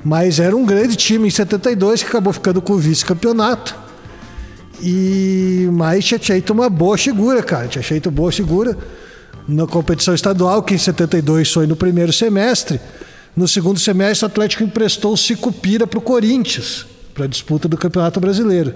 Mas 0.04 0.40
era 0.40 0.56
um 0.56 0.64
grande 0.64 0.96
time 0.96 1.28
em 1.28 1.30
72 1.30 2.02
que 2.02 2.08
acabou 2.08 2.32
ficando 2.32 2.62
com 2.62 2.72
o 2.72 2.78
vice-campeonato. 2.78 3.87
E 4.80 5.68
mas 5.72 6.04
tinha 6.04 6.20
feito 6.20 6.52
uma 6.52 6.68
boa 6.68 6.96
figura, 6.96 7.42
cara. 7.42 7.68
Tinha 7.68 7.82
feito 7.82 8.10
boa 8.10 8.30
figura 8.30 8.76
na 9.48 9.66
competição 9.66 10.14
estadual, 10.14 10.62
que 10.62 10.74
em 10.74 10.78
72 10.78 11.52
foi 11.52 11.66
no 11.66 11.74
primeiro 11.74 12.12
semestre. 12.12 12.80
No 13.34 13.48
segundo 13.48 13.78
semestre, 13.78 14.24
o 14.24 14.28
Atlético 14.28 14.62
emprestou 14.62 15.12
o 15.12 15.16
Sicupira 15.16 15.86
para 15.86 15.98
o 15.98 16.02
Corinthians, 16.02 16.86
para 17.14 17.24
a 17.24 17.28
disputa 17.28 17.68
do 17.68 17.76
Campeonato 17.76 18.20
Brasileiro. 18.20 18.74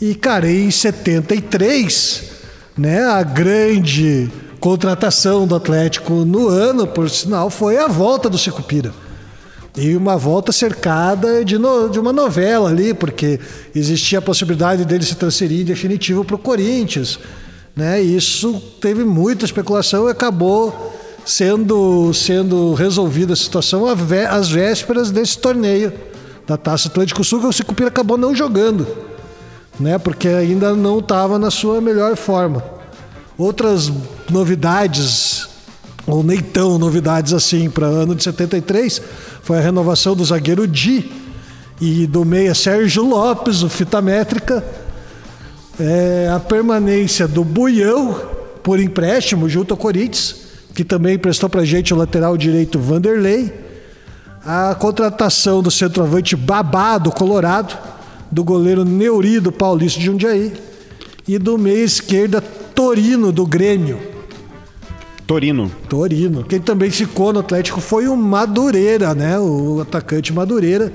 E, 0.00 0.14
cara, 0.14 0.50
em 0.50 0.70
73, 0.70 2.24
né, 2.76 3.04
a 3.04 3.22
grande 3.22 4.30
contratação 4.58 5.46
do 5.46 5.54
Atlético 5.54 6.24
no 6.24 6.48
ano, 6.48 6.86
por 6.86 7.08
sinal, 7.08 7.50
foi 7.50 7.78
a 7.78 7.86
volta 7.86 8.28
do 8.28 8.38
Sicupira. 8.38 8.92
E 9.82 9.96
uma 9.96 10.18
volta 10.18 10.52
cercada 10.52 11.42
de, 11.42 11.56
no- 11.56 11.88
de 11.88 11.98
uma 11.98 12.12
novela 12.12 12.68
ali, 12.68 12.92
porque 12.92 13.40
existia 13.74 14.18
a 14.18 14.22
possibilidade 14.22 14.84
dele 14.84 15.02
se 15.04 15.14
transferir 15.14 15.62
em 15.62 15.64
definitivo 15.64 16.22
para 16.22 16.36
o 16.36 16.38
Corinthians. 16.38 17.18
Né? 17.74 18.02
E 18.02 18.14
isso 18.14 18.60
teve 18.78 19.04
muita 19.04 19.46
especulação 19.46 20.06
e 20.06 20.10
acabou 20.10 20.92
sendo, 21.24 22.12
sendo 22.12 22.74
resolvida 22.74 23.32
a 23.32 23.36
situação 23.36 23.86
às 23.86 24.50
vésperas 24.50 25.10
desse 25.10 25.38
torneio 25.38 25.90
da 26.46 26.58
Taça 26.58 26.88
Atlântico 26.88 27.24
Sul, 27.24 27.40
que 27.40 27.46
o 27.46 27.52
Sicupira 27.52 27.88
acabou 27.88 28.18
não 28.18 28.34
jogando, 28.34 28.86
né? 29.78 29.96
porque 29.98 30.28
ainda 30.28 30.74
não 30.74 30.98
estava 30.98 31.38
na 31.38 31.50
sua 31.50 31.80
melhor 31.80 32.16
forma. 32.16 32.62
Outras 33.38 33.90
novidades, 34.28 35.48
ou 36.10 36.22
nem 36.22 36.38
tão 36.38 36.78
novidades 36.78 37.32
assim, 37.32 37.70
para 37.70 37.86
ano 37.86 38.14
de 38.14 38.22
73, 38.22 39.00
foi 39.42 39.58
a 39.58 39.60
renovação 39.60 40.14
do 40.14 40.24
zagueiro 40.24 40.66
Di 40.66 41.10
e 41.80 42.06
do 42.06 42.24
meia 42.24 42.54
Sérgio 42.54 43.02
Lopes, 43.02 43.62
o 43.62 43.68
fita 43.68 44.02
métrica, 44.02 44.64
é, 45.78 46.30
a 46.34 46.38
permanência 46.38 47.26
do 47.26 47.42
Buião 47.42 48.20
por 48.62 48.78
empréstimo 48.78 49.48
junto 49.48 49.72
ao 49.72 49.78
Corinthians, 49.78 50.36
que 50.74 50.84
também 50.84 51.18
prestou 51.18 51.48
para 51.48 51.64
gente 51.64 51.94
o 51.94 51.96
lateral 51.96 52.36
direito 52.36 52.78
Vanderlei, 52.78 53.52
a 54.44 54.74
contratação 54.74 55.62
do 55.62 55.70
centroavante 55.70 56.36
Babá 56.36 56.98
do 56.98 57.10
Colorado, 57.10 57.76
do 58.30 58.44
goleiro 58.44 58.84
Neuri 58.84 59.40
do 59.40 59.50
Paulista 59.50 59.98
de 59.98 60.06
Jundiaí 60.06 60.52
e 61.26 61.38
do 61.38 61.58
meia 61.58 61.82
esquerda 61.82 62.40
Torino 62.40 63.32
do 63.32 63.46
Grêmio. 63.46 64.09
Torino. 65.30 65.70
Torino. 65.88 66.42
Quem 66.42 66.58
também 66.58 66.90
ficou 66.90 67.32
no 67.32 67.38
Atlético 67.38 67.80
foi 67.80 68.08
o 68.08 68.16
Madureira, 68.16 69.14
né? 69.14 69.38
O 69.38 69.80
atacante 69.80 70.32
Madureira 70.32 70.92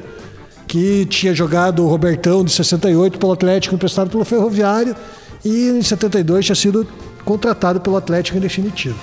que 0.67 1.05
tinha 1.05 1.33
jogado 1.33 1.81
o 1.81 1.87
Robertão 1.87 2.43
de 2.43 2.51
68 2.51 3.17
pelo 3.17 3.31
Atlético, 3.31 3.75
emprestado 3.75 4.09
pelo 4.09 4.25
Ferroviário, 4.25 4.93
e 5.45 5.69
em 5.69 5.81
72 5.81 6.47
tinha 6.47 6.55
sido 6.55 6.85
contratado 7.23 7.79
pelo 7.79 7.95
Atlético 7.95 8.37
em 8.37 8.41
definitivo. 8.41 8.99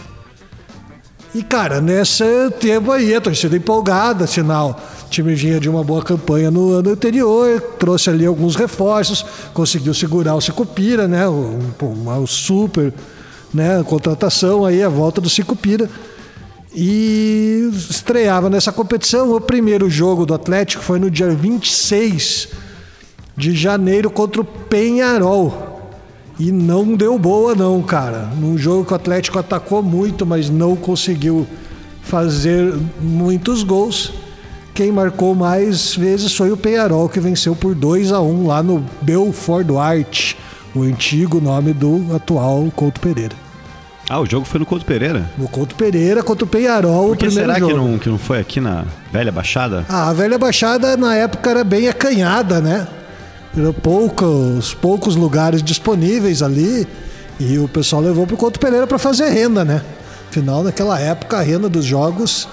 E, 1.35 1.43
cara, 1.43 1.81
nesse 1.81 2.25
tempo 2.61 2.93
aí, 2.93 3.15
a 3.15 3.21
torcida 3.23 3.57
empolgada, 3.57 4.27
sinal. 4.27 4.79
O 5.07 5.09
time 5.09 5.35
vinha 5.35 5.59
de 5.59 5.67
uma 5.67 5.83
boa 5.83 6.03
campanha 6.03 6.51
no 6.51 6.73
ano 6.73 6.91
anterior, 6.91 7.59
trouxe 7.79 8.11
ali 8.11 8.27
alguns 8.27 8.55
reforços, 8.55 9.25
conseguiu 9.55 9.95
segurar 9.95 10.35
o 10.35 10.43
Sicupira, 10.43 11.09
né? 11.09 11.27
O, 11.27 11.59
o 12.21 12.27
super 12.27 12.93
né? 13.53 13.83
contratação 13.85 14.65
aí, 14.65 14.83
a 14.83 14.89
volta 14.89 15.21
do 15.21 15.29
Sicupira 15.29 15.89
e 16.75 17.71
estreava 17.91 18.49
nessa 18.49 18.73
competição. 18.73 19.35
O 19.35 19.41
primeiro 19.41 19.91
jogo 19.91 20.25
do 20.25 20.35
Atlético 20.35 20.83
foi 20.83 20.99
no 20.99 21.11
dia 21.11 21.31
26 21.31 22.49
de 23.37 23.55
janeiro 23.55 24.11
contra 24.11 24.41
o 24.41 24.45
Penharol. 24.45 25.71
E 26.39 26.51
não 26.51 26.97
deu 26.97 27.19
boa 27.19 27.55
não, 27.55 27.83
cara. 27.83 28.31
Num 28.39 28.57
jogo 28.57 28.87
que 28.87 28.93
o 28.93 28.97
Atlético 28.97 29.39
atacou 29.39 29.83
muito, 29.83 30.25
mas 30.25 30.49
não 30.49 30.75
conseguiu 30.75 31.47
fazer 32.03 32.75
muitos 33.01 33.63
gols. 33.63 34.13
Quem 34.75 34.91
marcou 34.91 35.35
mais 35.35 35.95
vezes 35.95 36.35
foi 36.35 36.51
o 36.51 36.57
Penharol, 36.57 37.09
que 37.09 37.21
venceu 37.21 37.55
por 37.55 37.75
2 37.75 38.11
a 38.11 38.21
1 38.23 38.47
lá 38.47 38.63
no 38.63 38.83
Belfort 39.03 39.67
Duarte, 39.67 40.32
o 40.75 40.83
antigo 40.83 41.41
nome 41.41 41.73
do 41.73 42.15
atual 42.15 42.71
Couto 42.75 43.01
Pereira. 43.01 43.35
Ah, 44.09 44.21
o 44.21 44.27
jogo 44.27 44.45
foi 44.45 44.59
no 44.61 44.67
Couto 44.67 44.85
Pereira? 44.85 45.31
No 45.39 45.49
Couto 45.49 45.75
Pereira 45.75 46.23
contra 46.23 46.45
o 46.45 46.49
Penharol, 46.49 47.07
Por 47.09 47.13
o 47.15 47.17
primeiro 47.17 47.41
será 47.41 47.59
jogo. 47.59 47.73
que 47.73 47.79
não, 47.79 47.99
que 47.99 48.09
não 48.09 48.19
foi 48.19 48.39
aqui 48.41 48.61
na 48.61 48.85
Velha 49.13 49.31
Baixada? 49.33 49.87
Ah, 49.89 50.09
a 50.09 50.13
Velha 50.13 50.39
Baixada 50.39 50.97
na 50.97 51.15
época 51.15 51.51
era 51.51 51.65
bem 51.65 51.89
acanhada, 51.89 52.61
né? 52.61 52.87
Eram 53.57 53.73
poucos, 53.73 54.75
poucos 54.75 55.15
lugares 55.15 55.63
disponíveis 55.63 56.43
ali 56.43 56.87
e 57.39 57.59
o 57.59 57.69
pessoal 57.69 58.03
levou 58.03 58.27
pro 58.27 58.37
Couto 58.37 58.59
Pereira 58.59 58.87
para 58.87 58.99
fazer 58.99 59.29
renda, 59.31 59.65
né? 59.65 59.83
Afinal, 60.29 60.63
naquela 60.65 60.99
época, 60.99 61.39
a 61.39 61.43
renda 61.43 61.69
dos 61.69 61.85
jogos 61.85 62.49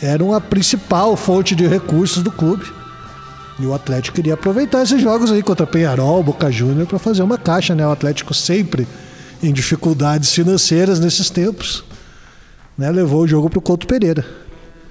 era 0.00 0.36
a 0.36 0.40
principal 0.40 1.16
fonte 1.16 1.54
de 1.54 1.66
recursos 1.66 2.22
do 2.22 2.30
clube. 2.32 2.64
E 3.58 3.66
o 3.66 3.74
Atlético 3.74 4.16
queria 4.16 4.34
aproveitar 4.34 4.82
esses 4.82 5.00
jogos 5.00 5.30
aí 5.30 5.42
contra 5.42 5.66
Penharol, 5.66 6.22
Boca 6.22 6.50
Júnior 6.50 6.86
para 6.86 6.98
fazer 6.98 7.22
uma 7.22 7.36
caixa, 7.36 7.74
né? 7.74 7.86
O 7.86 7.90
Atlético 7.90 8.32
sempre 8.32 8.86
em 9.42 9.52
dificuldades 9.52 10.32
financeiras 10.32 11.00
nesses 11.00 11.28
tempos, 11.28 11.84
né, 12.78 12.90
levou 12.90 13.22
o 13.22 13.26
jogo 13.26 13.50
para 13.50 13.58
o 13.58 13.62
Couto 13.62 13.86
Pereira. 13.86 14.24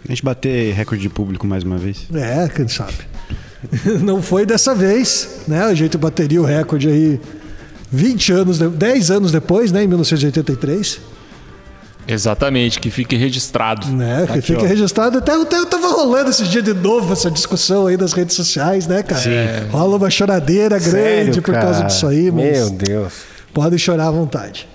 A 0.04 0.10
gente 0.10 0.24
bater 0.24 0.74
recorde 0.74 1.02
de 1.02 1.10
público 1.10 1.48
mais 1.48 1.64
uma 1.64 1.78
vez. 1.78 2.08
É, 2.14 2.50
quem 2.50 2.68
sabe. 2.68 2.98
Não 4.04 4.22
foi 4.22 4.46
dessa 4.46 4.76
vez, 4.76 5.42
né? 5.48 5.64
A 5.64 5.74
gente 5.74 5.98
bateria 5.98 6.42
o 6.42 6.46
recorde 6.46 6.90
aí 6.90 7.22
20 7.92 8.34
anos, 8.34 8.60
10 8.60 9.12
anos 9.12 9.32
depois, 9.32 9.72
né, 9.72 9.84
em 9.84 9.88
1983. 9.88 11.00
Exatamente, 12.08 12.80
que 12.80 12.90
fique 12.90 13.16
registrado. 13.16 13.88
Né, 13.88 14.24
que 14.26 14.32
Aqui, 14.40 14.42
fique 14.42 14.64
ó. 14.64 14.68
registrado. 14.68 15.18
Até, 15.20 15.34
até 15.34 15.58
eu 15.58 15.66
tava 15.66 15.88
rolando 15.92 16.30
esses 16.30 16.48
dias 16.48 16.64
de 16.64 16.74
novo 16.74 17.14
essa 17.14 17.30
discussão 17.32 17.88
aí 17.88 17.98
nas 17.98 18.14
redes 18.14 18.36
sociais, 18.36 18.88
né, 18.88 19.04
cara? 19.04 19.22
Rola 19.72 19.98
uma 19.98 20.10
choradeira 20.10 20.78
grande 20.80 20.92
Sério, 20.92 21.42
por 21.42 21.54
causa 21.54 21.74
cara? 21.80 21.88
disso 21.88 22.08
aí, 22.08 22.32
mas 22.32 22.58
Meu 22.58 22.70
Deus. 22.72 23.14
podem 23.54 23.78
chorar 23.80 24.08
à 24.08 24.12
vontade. 24.12 24.68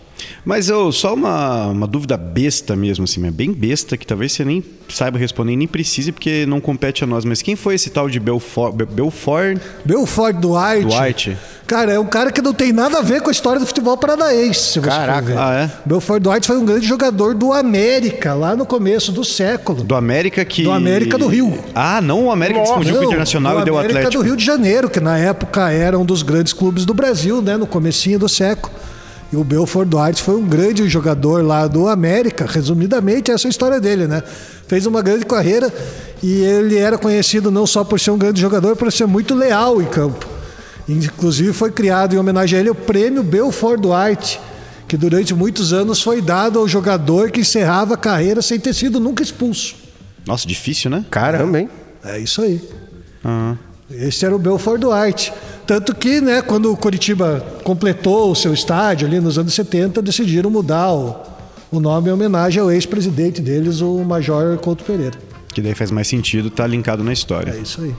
Mas 0.44 0.68
eu, 0.68 0.90
só 0.92 1.14
uma, 1.14 1.66
uma 1.66 1.86
dúvida 1.86 2.16
besta 2.16 2.74
mesmo, 2.76 3.04
assim, 3.04 3.20
bem 3.30 3.52
besta, 3.52 3.96
que 3.96 4.06
talvez 4.06 4.32
você 4.32 4.44
nem 4.44 4.64
saiba 4.88 5.18
responder 5.18 5.56
nem 5.56 5.66
precise, 5.66 6.12
porque 6.12 6.46
não 6.46 6.60
compete 6.60 7.02
a 7.04 7.06
nós. 7.06 7.24
Mas 7.24 7.42
quem 7.42 7.56
foi 7.56 7.74
esse 7.74 7.90
tal 7.90 8.08
de 8.08 8.18
Belfort? 8.20 8.74
Be- 8.74 8.86
Belfort? 8.86 9.58
Belfort 9.84 10.36
Duarte. 10.36 10.86
Duarte. 10.86 11.36
Cara, 11.66 11.92
é 11.92 11.98
um 11.98 12.06
cara 12.06 12.30
que 12.30 12.40
não 12.40 12.54
tem 12.54 12.72
nada 12.72 12.98
a 12.98 13.02
ver 13.02 13.20
com 13.20 13.28
a 13.28 13.32
história 13.32 13.58
do 13.58 13.66
futebol 13.66 13.96
paranaense, 13.96 14.74
se 14.74 14.80
Caraca. 14.80 15.34
Ah, 15.36 15.54
é? 15.64 15.70
Belfort 15.84 16.22
Duarte 16.22 16.46
foi 16.46 16.56
um 16.56 16.64
grande 16.64 16.86
jogador 16.86 17.34
do 17.34 17.52
América, 17.52 18.32
lá 18.34 18.54
no 18.54 18.64
começo 18.64 19.10
do 19.10 19.24
século. 19.24 19.82
Do 19.82 19.96
América 19.96 20.44
que. 20.44 20.62
Do 20.62 20.70
América 20.70 21.18
do 21.18 21.26
Rio. 21.26 21.58
Ah, 21.74 22.00
não 22.00 22.26
o 22.26 22.30
América 22.30 22.60
que 22.60 22.66
explodiu 22.68 22.94
com 22.94 23.00
o 23.00 23.04
Internacional 23.04 23.60
e 23.60 23.64
deu 23.64 23.74
o 23.74 23.78
América 23.78 23.98
Atlético. 23.98 24.22
do 24.22 24.26
Rio 24.28 24.36
de 24.36 24.44
Janeiro, 24.44 24.88
que 24.88 25.00
na 25.00 25.18
época 25.18 25.70
era 25.70 25.98
um 25.98 26.04
dos 26.04 26.22
grandes 26.22 26.52
clubes 26.52 26.84
do 26.84 26.94
Brasil, 26.94 27.42
né, 27.42 27.56
no 27.56 27.66
comecinho 27.66 28.18
do 28.18 28.28
século. 28.28 28.72
E 29.36 29.38
o 29.38 29.44
Belfort 29.44 29.86
Duarte 29.86 30.22
foi 30.22 30.34
um 30.34 30.46
grande 30.46 30.88
jogador 30.88 31.44
lá 31.44 31.66
do 31.66 31.88
América, 31.88 32.46
resumidamente 32.46 33.30
essa 33.30 33.46
é 33.46 33.48
a 33.48 33.50
história 33.50 33.78
dele, 33.78 34.06
né? 34.06 34.22
Fez 34.66 34.86
uma 34.86 35.02
grande 35.02 35.26
carreira 35.26 35.70
e 36.22 36.40
ele 36.40 36.78
era 36.78 36.96
conhecido 36.96 37.50
não 37.50 37.66
só 37.66 37.84
por 37.84 38.00
ser 38.00 38.12
um 38.12 38.16
grande 38.16 38.40
jogador, 38.40 38.74
por 38.76 38.90
ser 38.90 39.06
muito 39.06 39.34
leal 39.34 39.82
em 39.82 39.84
campo. 39.84 40.26
Inclusive 40.88 41.52
foi 41.52 41.70
criado 41.70 42.14
em 42.14 42.18
homenagem 42.18 42.56
a 42.56 42.60
ele 42.60 42.70
o 42.70 42.74
prêmio 42.74 43.22
Belfort 43.22 43.78
Duarte, 43.78 44.40
que 44.88 44.96
durante 44.96 45.34
muitos 45.34 45.70
anos 45.70 46.00
foi 46.00 46.22
dado 46.22 46.58
ao 46.58 46.66
jogador 46.66 47.30
que 47.30 47.40
encerrava 47.40 47.92
a 47.92 47.98
carreira 47.98 48.40
sem 48.40 48.58
ter 48.58 48.72
sido 48.72 48.98
nunca 48.98 49.22
expulso. 49.22 49.74
Nossa, 50.26 50.48
difícil, 50.48 50.90
né? 50.90 51.04
Caramba, 51.10 51.60
hein? 51.60 51.68
É 52.02 52.18
isso 52.18 52.40
aí. 52.40 52.66
Esse 53.90 54.24
era 54.24 54.34
o 54.34 54.38
Belfort 54.38 54.80
Duarte. 54.80 55.30
Tanto 55.66 55.94
que, 55.94 56.20
né, 56.20 56.42
quando 56.42 56.72
o 56.72 56.76
Curitiba 56.76 57.44
completou 57.64 58.30
o 58.30 58.36
seu 58.36 58.54
estádio 58.54 59.08
ali 59.08 59.18
nos 59.18 59.36
anos 59.36 59.52
70, 59.52 60.00
decidiram 60.00 60.48
mudar 60.48 60.92
o, 60.92 61.16
o 61.72 61.80
nome 61.80 62.08
em 62.08 62.12
homenagem 62.12 62.62
ao 62.62 62.70
ex-presidente 62.70 63.42
deles, 63.42 63.80
o 63.80 64.04
Major 64.04 64.56
Couto 64.58 64.84
Pereira. 64.84 65.18
Que 65.52 65.60
daí 65.60 65.74
faz 65.74 65.90
mais 65.90 66.06
sentido, 66.06 66.50
tá 66.50 66.66
linkado 66.66 67.02
na 67.02 67.12
história. 67.12 67.50
É 67.50 67.58
isso 67.58 67.80
aí. 67.80 67.92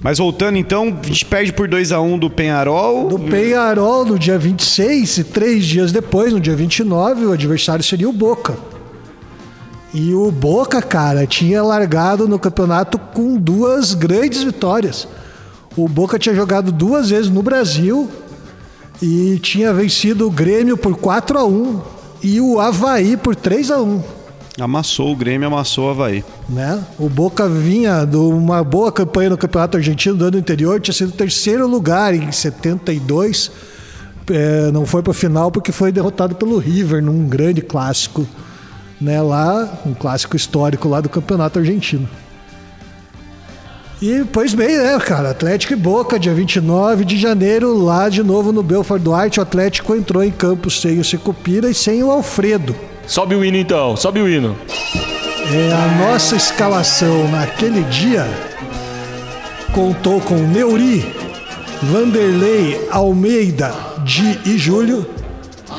Mas 0.00 0.18
voltando 0.18 0.56
então, 0.56 0.98
a 1.02 1.06
gente 1.06 1.24
perde 1.24 1.52
por 1.52 1.68
2 1.68 1.92
a 1.92 2.00
1 2.00 2.18
do 2.18 2.30
Penharol. 2.30 3.10
No 3.10 3.18
Penharol, 3.18 4.04
no 4.04 4.18
dia 4.18 4.38
26, 4.38 5.18
e 5.18 5.24
três 5.24 5.64
dias 5.66 5.92
depois, 5.92 6.32
no 6.32 6.40
dia 6.40 6.56
29, 6.56 7.26
o 7.26 7.32
adversário 7.32 7.84
seria 7.84 8.08
o 8.08 8.12
Boca. 8.12 8.56
E 9.92 10.14
o 10.14 10.30
Boca, 10.30 10.80
cara, 10.80 11.26
tinha 11.26 11.62
largado 11.62 12.26
no 12.26 12.38
campeonato 12.38 12.98
com 12.98 13.36
duas 13.36 13.94
grandes 13.94 14.42
vitórias. 14.42 15.06
O 15.76 15.88
Boca 15.88 16.18
tinha 16.18 16.34
jogado 16.34 16.70
duas 16.70 17.10
vezes 17.10 17.30
no 17.30 17.42
Brasil 17.42 18.10
e 19.00 19.38
tinha 19.42 19.72
vencido 19.72 20.26
o 20.26 20.30
Grêmio 20.30 20.76
por 20.76 20.96
4 20.96 21.38
a 21.38 21.44
1 21.44 21.80
e 22.22 22.40
o 22.40 22.60
Havaí 22.60 23.16
por 23.16 23.34
3 23.34 23.70
a 23.70 23.80
1 23.80 24.02
Amassou 24.60 25.10
o 25.10 25.16
Grêmio, 25.16 25.46
amassou 25.48 25.86
o 25.86 25.90
Havaí. 25.90 26.22
né? 26.46 26.84
O 26.98 27.08
Boca 27.08 27.48
vinha 27.48 28.04
de 28.04 28.16
uma 28.18 28.62
boa 28.62 28.92
campanha 28.92 29.30
no 29.30 29.38
Campeonato 29.38 29.78
Argentino 29.78 30.14
do 30.14 30.26
ano 30.26 30.36
anterior, 30.36 30.78
tinha 30.78 30.92
sido 30.92 31.10
terceiro 31.12 31.66
lugar 31.66 32.14
em 32.14 32.30
72. 32.30 33.50
É, 34.30 34.70
não 34.70 34.84
foi 34.84 35.02
para 35.02 35.12
a 35.12 35.14
final 35.14 35.50
porque 35.50 35.72
foi 35.72 35.90
derrotado 35.90 36.34
pelo 36.34 36.58
River 36.58 37.02
num 37.02 37.26
grande 37.26 37.62
clássico, 37.62 38.28
né? 39.00 39.22
Lá, 39.22 39.80
um 39.86 39.94
clássico 39.94 40.36
histórico 40.36 40.86
lá 40.86 41.00
do 41.00 41.08
Campeonato 41.08 41.58
Argentino. 41.58 42.06
E, 44.02 44.24
pois 44.32 44.52
bem, 44.52 44.78
né, 44.78 44.98
cara? 44.98 45.30
Atlético 45.30 45.74
e 45.74 45.76
Boca, 45.76 46.18
dia 46.18 46.34
29 46.34 47.04
de 47.04 47.16
janeiro, 47.16 47.80
lá 47.80 48.08
de 48.08 48.20
novo 48.20 48.50
no 48.50 48.60
Belfort 48.60 49.00
Duarte. 49.00 49.38
O 49.38 49.44
Atlético 49.44 49.94
entrou 49.94 50.24
em 50.24 50.30
campo 50.32 50.68
sem 50.68 50.98
o 50.98 51.04
Secupira 51.04 51.70
e 51.70 51.74
sem 51.74 52.02
o 52.02 52.10
Alfredo. 52.10 52.74
Sobe 53.06 53.36
o 53.36 53.44
hino 53.44 53.56
então, 53.56 53.96
sobe 53.96 54.20
o 54.20 54.28
hino. 54.28 54.58
É, 55.54 55.72
a 55.72 56.04
nossa 56.04 56.34
escalação 56.34 57.30
naquele 57.30 57.82
dia 57.82 58.26
contou 59.72 60.20
com 60.20 60.34
Neuri, 60.34 61.06
Vanderlei, 61.80 62.88
Almeida, 62.90 63.72
Di 64.02 64.36
e 64.44 64.58
Júlio, 64.58 65.06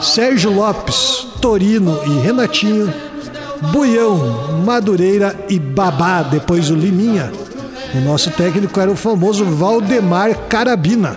Sérgio 0.01 0.49
Lopes, 0.49 1.27
Torino 1.41 1.99
e 2.07 2.25
Renatinho, 2.25 2.93
Buião, 3.73 4.63
Madureira 4.65 5.35
e 5.49 5.59
Babá, 5.59 6.23
depois 6.23 6.71
o 6.71 6.75
Liminha. 6.75 7.29
O 7.95 7.99
nosso 8.01 8.31
técnico 8.31 8.79
era 8.79 8.89
o 8.89 8.95
famoso 8.95 9.45
Valdemar 9.45 10.35
Carabina. 10.49 11.15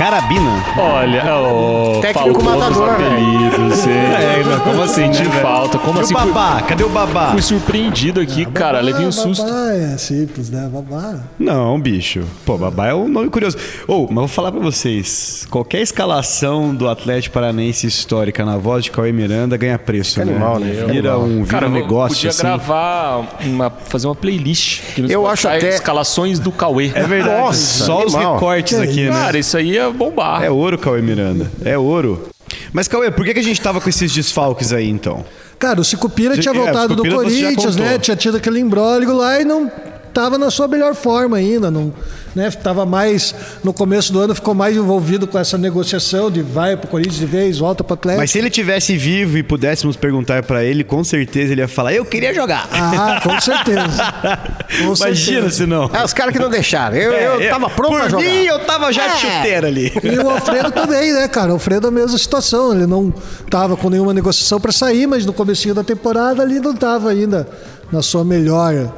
Carabina. 0.00 0.64
Olha, 0.78 1.22
oh, 1.36 2.00
Técnico 2.00 2.42
matador, 2.42 2.70
dos 2.72 2.94
apelidos, 2.94 3.86
é, 3.86 4.42
mas 4.46 4.62
como 4.62 4.82
assim, 4.82 5.12
Senti 5.12 5.28
né, 5.28 5.40
falta. 5.42 5.78
Como 5.78 5.98
E 5.98 6.00
assim? 6.00 6.14
o 6.14 6.18
Fui, 6.18 6.32
babá? 6.32 6.62
Cadê 6.62 6.84
o 6.84 6.88
babá? 6.88 7.30
fui 7.32 7.42
surpreendido 7.42 8.18
aqui, 8.18 8.46
cara. 8.46 8.80
Levei 8.80 9.04
um 9.04 9.12
susto. 9.12 9.44
Babá 9.44 9.74
é 9.74 9.98
simples, 9.98 10.48
né? 10.48 10.70
Babá. 10.72 11.18
Não, 11.38 11.78
bicho. 11.78 12.22
Pô, 12.46 12.56
babá 12.56 12.88
é 12.88 12.94
um 12.94 13.08
nome 13.08 13.28
curioso. 13.28 13.58
Ou, 13.86 14.06
mas 14.06 14.16
vou 14.16 14.28
falar 14.28 14.50
pra 14.52 14.60
vocês. 14.62 15.46
Qualquer 15.50 15.82
escalação 15.82 16.74
do 16.74 16.88
Atlético 16.88 17.34
Paranaense 17.34 17.86
histórica 17.86 18.42
na 18.42 18.56
voz 18.56 18.84
de 18.84 18.90
Cauê 18.90 19.12
Miranda 19.12 19.54
ganha 19.58 19.78
preço, 19.78 20.14
Fica 20.14 20.24
né? 20.24 20.32
animal, 20.32 20.58
né? 20.58 20.86
Vira 20.90 21.18
um, 21.18 21.42
vira 21.44 21.46
Cara, 21.46 21.66
um 21.66 21.68
eu 21.76 21.82
negócio 21.82 22.16
podia 22.16 22.30
assim. 22.30 22.42
gravar, 22.42 23.28
uma, 23.44 23.68
fazer 23.68 24.06
uma 24.06 24.14
playlist. 24.14 24.80
Que 24.94 25.02
nos 25.02 25.10
Eu 25.10 25.26
acho 25.26 25.46
até- 25.46 25.68
Escalações 25.68 26.38
do 26.38 26.50
Cauê. 26.50 26.90
É 26.94 27.02
verdade. 27.02 27.38
Nossa, 27.42 27.84
Só 27.84 28.02
os 28.06 28.14
animal. 28.14 28.34
recortes 28.36 28.78
Que 28.78 28.84
aqui, 28.84 29.04
né? 29.04 29.10
Cara, 29.10 29.38
isso 29.38 29.56
aí 29.58 29.76
é 29.76 29.89
bombar. 29.92 30.42
É 30.42 30.50
ouro, 30.50 30.78
Cauê 30.78 31.02
Miranda. 31.02 31.50
É 31.64 31.76
ouro. 31.76 32.28
Mas, 32.72 32.88
Cauê, 32.88 33.10
por 33.10 33.24
que, 33.24 33.34
que 33.34 33.40
a 33.40 33.44
gente 33.44 33.60
tava 33.60 33.80
com 33.80 33.88
esses 33.88 34.12
desfalques 34.12 34.72
aí, 34.72 34.88
então? 34.88 35.24
Cara, 35.58 35.80
o 35.80 35.84
Sicupira 35.84 36.38
tinha 36.38 36.54
é, 36.54 36.56
voltado 36.56 36.94
o 36.94 36.96
do 36.96 37.02
Sicupira 37.02 37.22
Corinthians, 37.22 37.76
né? 37.76 37.98
Tinha 37.98 38.16
tido 38.16 38.36
aquele 38.36 38.60
imbróglio 38.60 39.14
lá 39.14 39.40
e 39.40 39.44
não 39.44 39.70
tava 40.12 40.36
na 40.38 40.50
sua 40.50 40.66
melhor 40.68 40.94
forma 40.94 41.36
ainda. 41.36 41.70
Não, 41.70 41.92
né? 42.34 42.50
Tava 42.50 42.86
mais, 42.86 43.34
no 43.64 43.72
começo 43.72 44.12
do 44.12 44.20
ano, 44.20 44.34
ficou 44.34 44.54
mais 44.54 44.76
envolvido 44.76 45.26
com 45.26 45.38
essa 45.38 45.56
negociação 45.58 46.30
de 46.30 46.42
vai 46.42 46.76
pro 46.76 46.88
Corinthians 46.88 47.16
de 47.18 47.26
vez, 47.26 47.58
volta 47.58 47.82
pro 47.82 47.94
Atlético. 47.94 48.20
Mas 48.22 48.30
se 48.30 48.38
ele 48.38 48.50
tivesse 48.50 48.96
vivo 48.96 49.36
e 49.38 49.42
pudéssemos 49.42 49.96
perguntar 49.96 50.42
pra 50.44 50.62
ele, 50.64 50.84
com 50.84 51.02
certeza 51.02 51.52
ele 51.52 51.60
ia 51.60 51.68
falar: 51.68 51.92
Eu 51.92 52.04
queria 52.04 52.32
jogar. 52.34 52.68
Ah, 52.72 53.20
com 53.22 53.40
certeza. 53.40 53.80
Com 54.70 54.94
Imagina 54.94 55.14
certeza. 55.14 55.50
se 55.50 55.66
não. 55.66 55.90
É, 55.92 56.04
os 56.04 56.12
caras 56.12 56.32
que 56.32 56.38
não 56.38 56.48
deixaram. 56.48 56.96
Eu, 56.96 57.12
eu 57.12 57.40
É, 57.40 57.48
tava 57.50 57.68
pronto 57.68 57.90
por 57.90 58.00
pra 58.00 58.08
jogar. 58.08 58.24
mim, 58.24 58.44
eu 58.44 58.58
tava 58.60 58.92
já 58.92 59.08
de 59.08 59.26
É. 59.26 59.36
chuteira 59.38 59.66
ali. 59.66 59.92
E 60.02 60.16
o 60.18 60.30
Alfredo 60.30 60.70
também, 60.70 61.12
né, 61.12 61.26
cara? 61.26 61.50
O 61.50 61.54
Alfredo 61.54 61.88
a 61.88 61.90
mesma 61.90 62.16
situação. 62.16 62.72
Ele 62.72 62.86
não 62.86 63.12
tava 63.50 63.76
com 63.76 63.90
nenhuma 63.90 64.14
negociação 64.14 64.60
para 64.60 64.70
sair, 64.70 65.08
mas 65.08 65.26
no 65.26 65.32
comecinho 65.32 65.74
da 65.74 65.82
temporada 65.82 66.40
ali 66.42 66.60
não 66.60 66.74
tava 66.74 67.10
ainda 67.10 67.48
na 67.90 68.00
sua 68.00 68.24
melhor 68.24 68.92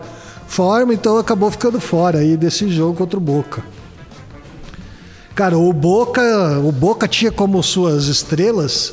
forma, 0.53 0.93
então 0.93 1.17
acabou 1.17 1.51
ficando 1.51 1.81
fora 1.81 2.19
aí 2.19 2.37
desse 2.37 2.69
jogo 2.69 2.95
contra 2.95 3.17
o 3.17 3.21
Boca. 3.21 3.65
Cara, 5.35 5.57
o 5.57 5.73
Boca, 5.73 6.23
o 6.63 6.71
Boca 6.71 7.09
tinha 7.09 7.33
como 7.33 7.63
suas 7.63 8.05
estrelas 8.05 8.93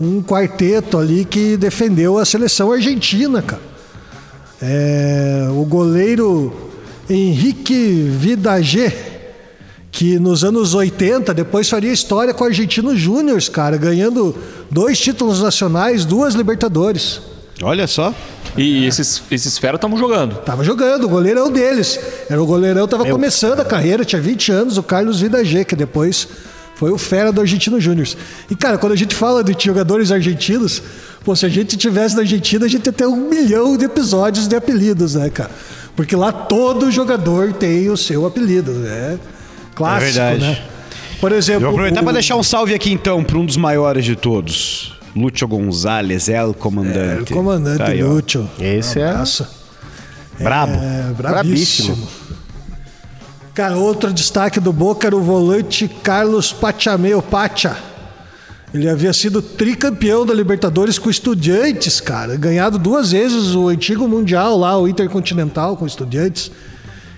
um 0.00 0.22
quarteto 0.22 0.96
ali 0.96 1.26
que 1.26 1.58
defendeu 1.58 2.16
a 2.16 2.24
seleção 2.24 2.72
argentina, 2.72 3.42
cara. 3.42 3.60
É, 4.62 5.48
o 5.50 5.66
goleiro 5.66 6.50
Henrique 7.10 8.08
Vidagé, 8.18 9.34
que 9.92 10.18
nos 10.18 10.44
anos 10.44 10.72
80 10.72 11.34
depois 11.34 11.68
faria 11.68 11.92
história 11.92 12.32
com 12.32 12.42
o 12.42 12.46
Argentino 12.46 12.96
Júnior, 12.96 13.38
cara, 13.50 13.76
ganhando 13.76 14.34
dois 14.70 14.98
títulos 14.98 15.42
nacionais, 15.42 16.06
duas 16.06 16.34
Libertadores. 16.34 17.35
Olha 17.62 17.86
só. 17.86 18.14
E 18.56 18.86
esses, 18.86 19.22
esses 19.30 19.58
feras 19.58 19.76
estavam 19.78 19.98
jogando. 19.98 20.36
Tava 20.38 20.64
jogando, 20.64 21.04
o 21.04 21.08
goleirão 21.08 21.50
deles. 21.50 21.98
Era 22.28 22.42
o 22.42 22.46
goleirão, 22.46 22.86
tava 22.88 23.04
começando 23.04 23.60
a 23.60 23.64
carreira, 23.64 24.04
tinha 24.04 24.20
20 24.20 24.52
anos, 24.52 24.78
o 24.78 24.82
Carlos 24.82 25.20
Vidagé, 25.20 25.64
que 25.64 25.76
depois 25.76 26.26
foi 26.74 26.90
o 26.90 26.98
fera 26.98 27.32
do 27.32 27.40
Argentino 27.40 27.80
Júnior. 27.80 28.06
E, 28.50 28.54
cara, 28.54 28.76
quando 28.78 28.92
a 28.92 28.96
gente 28.96 29.14
fala 29.14 29.42
de 29.44 29.54
jogadores 29.62 30.10
argentinos, 30.12 30.82
pô, 31.24 31.34
se 31.36 31.44
a 31.46 31.48
gente 31.48 31.76
tivesse 31.76 32.14
na 32.14 32.22
Argentina, 32.22 32.66
a 32.66 32.68
gente 32.68 32.86
ia 32.86 32.92
ter 32.92 33.06
um 33.06 33.28
milhão 33.28 33.76
de 33.76 33.84
episódios 33.86 34.46
de 34.48 34.54
apelidos, 34.56 35.14
né, 35.14 35.28
cara? 35.30 35.50
Porque 35.94 36.14
lá 36.14 36.30
todo 36.32 36.90
jogador 36.90 37.52
tem 37.54 37.88
o 37.90 37.96
seu 37.96 38.26
apelido, 38.26 38.72
né? 38.72 39.18
Clássico, 39.74 40.12
verdade. 40.12 40.40
né? 40.40 40.62
Por 41.20 41.32
exemplo, 41.32 41.60
Eu 41.64 41.70
vou 41.70 41.70
aproveitar 41.70 42.00
o- 42.00 42.04
pra 42.04 42.12
deixar 42.12 42.36
um 42.36 42.42
salve 42.42 42.74
aqui 42.74 42.92
então 42.92 43.24
pra 43.24 43.38
um 43.38 43.46
dos 43.46 43.56
maiores 43.56 44.04
de 44.04 44.14
todos. 44.14 44.95
Lúcio 45.16 45.48
Gonzalez, 45.48 46.28
El 46.28 46.52
Comandante. 46.54 47.32
o 47.32 47.36
comandante 47.36 47.78
Tá 47.78 47.86
aí. 47.86 48.02
Lúcio. 48.02 48.48
Esse 48.60 49.00
é- 49.00 49.08
Abraço. 49.08 49.46
Brabo. 50.38 50.72
É, 50.74 51.12
brabíssimo. 51.16 51.96
Brabíssimo. 51.96 52.08
Cara, 53.54 53.76
outro 53.76 54.12
destaque 54.12 54.60
do 54.60 54.70
Boca 54.70 55.06
era 55.06 55.16
o 55.16 55.22
volante 55.22 55.88
Carlos 56.02 56.52
Pachameu 56.52 57.22
Pacha. 57.22 57.74
Ele 58.74 58.86
havia 58.86 59.14
sido 59.14 59.40
tricampeão 59.40 60.26
da 60.26 60.34
Libertadores 60.34 60.98
com 60.98 61.08
Estudiantes, 61.08 61.98
cara. 61.98 62.36
Ganhado 62.36 62.78
duas 62.78 63.12
vezes 63.12 63.54
o 63.54 63.68
antigo 63.68 64.06
Mundial 64.06 64.58
lá, 64.58 64.76
o 64.78 64.86
Intercontinental 64.86 65.74
com 65.78 65.86
Estudiantes. 65.86 66.50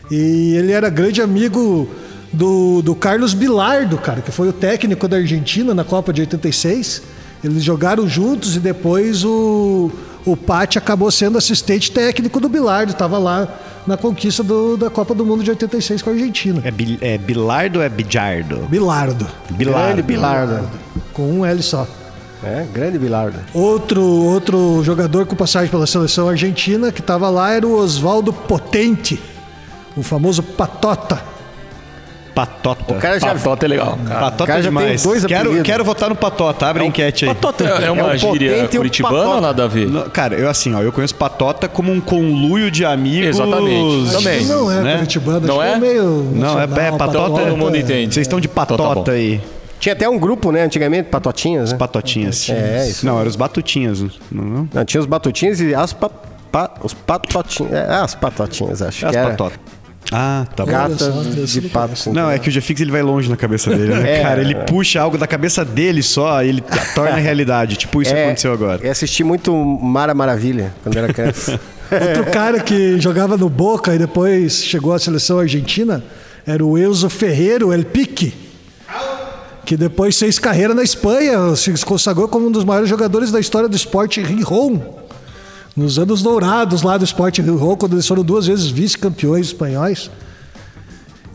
E 0.08 0.54
ele 0.56 0.70
era 0.70 0.88
grande 0.88 1.20
amigo 1.20 1.90
do, 2.32 2.82
do 2.82 2.94
Carlos 2.94 3.34
Bilardo, 3.34 3.98
cara, 3.98 4.20
que 4.20 4.30
foi 4.30 4.48
o 4.48 4.52
técnico 4.52 5.08
da 5.08 5.16
Argentina 5.16 5.74
na 5.74 5.82
Copa 5.82 6.12
de 6.12 6.20
86. 6.20 7.02
Eles 7.42 7.62
jogaram 7.62 8.08
juntos 8.08 8.56
e 8.56 8.60
depois 8.60 9.24
o, 9.24 9.90
o 10.26 10.36
Patti 10.36 10.76
acabou 10.78 11.10
sendo 11.10 11.38
assistente 11.38 11.90
técnico 11.92 12.40
do 12.40 12.48
Bilardo. 12.48 12.92
Estava 12.92 13.16
lá 13.18 13.48
na 13.86 13.96
conquista 13.96 14.42
do- 14.42 14.76
da 14.76 14.90
Copa 14.90 15.14
do 15.14 15.24
Mundo 15.24 15.42
de 15.44 15.50
86 15.50 16.02
com 16.02 16.10
a 16.10 16.12
Argentina. 16.14 16.60
É, 16.64 16.70
Bil- 16.70 16.98
é 17.00 17.16
Bilardo 17.16 17.78
ou 17.78 17.84
é 17.84 17.88
Bijardo? 17.88 18.66
Bilardo. 18.68 19.26
Bilardo. 19.50 19.84
Grande 19.86 20.02
Bilardo. 20.02 20.68
Com 21.12 21.30
um 21.30 21.44
L 21.46 21.62
só. 21.62 21.86
É, 22.42 22.66
grande 22.72 22.98
Bilardo. 22.98 23.38
Outro, 23.54 24.02
outro 24.02 24.82
jogador 24.84 25.26
com 25.26 25.34
passagem 25.34 25.68
pela 25.70 25.86
seleção 25.86 26.28
argentina 26.28 26.92
que 26.92 27.00
estava 27.00 27.28
lá 27.30 27.50
era 27.52 27.66
o 27.66 27.72
Oswaldo 27.76 28.32
Potente, 28.32 29.20
o 29.96 30.02
famoso 30.02 30.42
Patota. 30.42 31.20
Patota. 32.46 32.92
O 32.94 32.96
cara 33.00 33.18
já 33.18 33.34
Patota 33.34 33.66
é 33.66 33.68
legal. 33.68 33.98
Cara. 34.06 34.20
Patota 34.20 34.44
o 34.44 34.46
cara 34.46 34.62
já 34.62 34.70
tem 34.70 34.78
demais. 34.78 35.02
dois 35.02 35.24
quero, 35.24 35.40
apelidos. 35.40 35.62
quero 35.66 35.84
votar 35.84 36.08
no 36.08 36.14
Patota. 36.14 36.66
Abre 36.66 36.84
a 36.84 36.86
enquete 36.86 37.24
aí. 37.24 37.34
Patota 37.34 37.64
é, 37.64 37.84
é 37.86 37.90
uma 37.90 38.12
É 38.12 38.14
o 38.14 38.16
gíria 38.16 38.68
curitibana 38.68 39.28
ou 39.28 39.40
nada 39.40 39.64
a 39.64 39.66
ver? 39.66 39.88
Não, 39.88 40.08
Cara, 40.08 40.36
eu 40.36 40.48
assim, 40.48 40.72
ó, 40.74 40.80
eu 40.80 40.92
conheço 40.92 41.14
Patota 41.16 41.68
como 41.68 41.90
um 41.90 42.00
conluio 42.00 42.70
de 42.70 42.84
amigos. 42.84 43.30
Exatamente. 43.36 44.12
Também. 44.12 44.44
Não 44.46 44.70
é 44.70 44.80
né? 44.82 44.94
curitibano, 44.96 45.46
Não 45.46 45.60
acho 45.60 45.70
que 45.70 45.76
é? 45.76 45.78
meio 45.80 46.04
Não, 46.32 46.60
é- 46.60 46.64
é 46.64 46.66
patota, 46.92 47.12
todo 47.12 47.56
mundo 47.56 47.76
entende. 47.76 48.14
Vocês 48.14 48.24
estão 48.26 48.38
de 48.38 48.46
Então 48.46 48.64
tá 48.64 48.76
patota 48.76 49.10
bom. 49.10 49.16
aí. 49.16 49.40
Tinha 49.80 49.92
até 49.92 50.08
um 50.08 50.18
grupo, 50.18 50.50
né, 50.52 50.62
antigamente, 50.62 51.08
Patotinhas, 51.08 51.72
né? 51.72 51.78
Patotinhas. 51.78 52.48
É, 52.50 52.88
isso 52.88 53.04
Não, 53.06 53.18
eram 53.18 53.28
os 53.28 53.36
batutinhas. 53.36 54.00
Não, 54.00 54.10
não? 54.44 54.68
Não, 54.72 54.84
tinha 54.84 55.00
os 55.00 55.06
Batutinhas 55.06 55.60
e 55.60 55.72
as 55.74 55.92
pa, 55.92 56.08
pa- 56.52 56.70
os 56.82 56.92
Patotinhas. 56.94 57.72
É, 57.72 57.86
as 57.94 58.14
Patotinhas, 58.14 58.82
acho 58.82 59.06
As 59.06 59.12
que 59.12 59.18
era. 59.18 59.30
patotas. 59.30 59.58
Ah, 60.10 60.46
tá 60.56 60.64
bom. 60.64 60.70
Gata 60.70 61.10
de 61.10 61.60
não 61.60 61.68
pato. 61.70 62.12
Não, 62.12 62.30
é 62.30 62.38
que 62.38 62.48
o 62.48 62.52
Jefix 62.52 62.80
ele 62.80 62.90
vai 62.90 63.02
longe 63.02 63.28
na 63.28 63.36
cabeça 63.36 63.70
dele, 63.70 63.94
né? 63.94 64.08
É. 64.18 64.22
Cara, 64.22 64.40
ele 64.40 64.54
puxa 64.54 65.00
algo 65.00 65.18
da 65.18 65.26
cabeça 65.26 65.64
dele 65.64 66.02
só 66.02 66.42
e 66.42 66.48
ele 66.48 66.64
torna 66.94 67.16
realidade. 67.16 67.76
Tipo 67.76 68.00
isso 68.00 68.14
que 68.14 68.18
aconteceu 68.18 68.52
agora. 68.52 68.80
Eu 68.82 68.90
assisti 68.90 69.22
muito 69.22 69.54
Mara 69.54 70.14
Maravilha 70.14 70.72
quando 70.82 70.96
era 70.96 71.12
criança. 71.12 71.60
Outro 71.92 72.30
cara 72.30 72.60
que 72.60 72.98
jogava 73.00 73.36
no 73.36 73.48
Boca 73.48 73.94
e 73.94 73.98
depois 73.98 74.64
chegou 74.64 74.92
à 74.94 74.98
seleção 74.98 75.38
argentina 75.38 76.02
era 76.46 76.64
o 76.64 76.78
Enzo 76.78 77.10
Ferreiro 77.10 77.72
El 77.72 77.84
Pique, 77.84 78.32
que 79.66 79.76
depois 79.76 80.18
fez 80.18 80.38
carreira 80.38 80.72
na 80.72 80.82
Espanha, 80.82 81.54
se 81.54 81.72
consagrou 81.84 82.26
como 82.28 82.46
um 82.46 82.50
dos 82.50 82.64
maiores 82.64 82.88
jogadores 82.88 83.30
da 83.30 83.38
história 83.38 83.68
do 83.68 83.76
esporte 83.76 84.22
Rijon. 84.22 84.80
Nos 85.78 85.96
anos 85.96 86.22
dourados 86.22 86.82
lá 86.82 86.98
do 86.98 87.04
esporte 87.04 87.40
Rijon, 87.40 87.76
quando 87.76 87.92
eles 87.92 88.04
foram 88.04 88.24
duas 88.24 88.48
vezes 88.48 88.66
vice-campeões 88.66 89.46
espanhóis. 89.46 90.10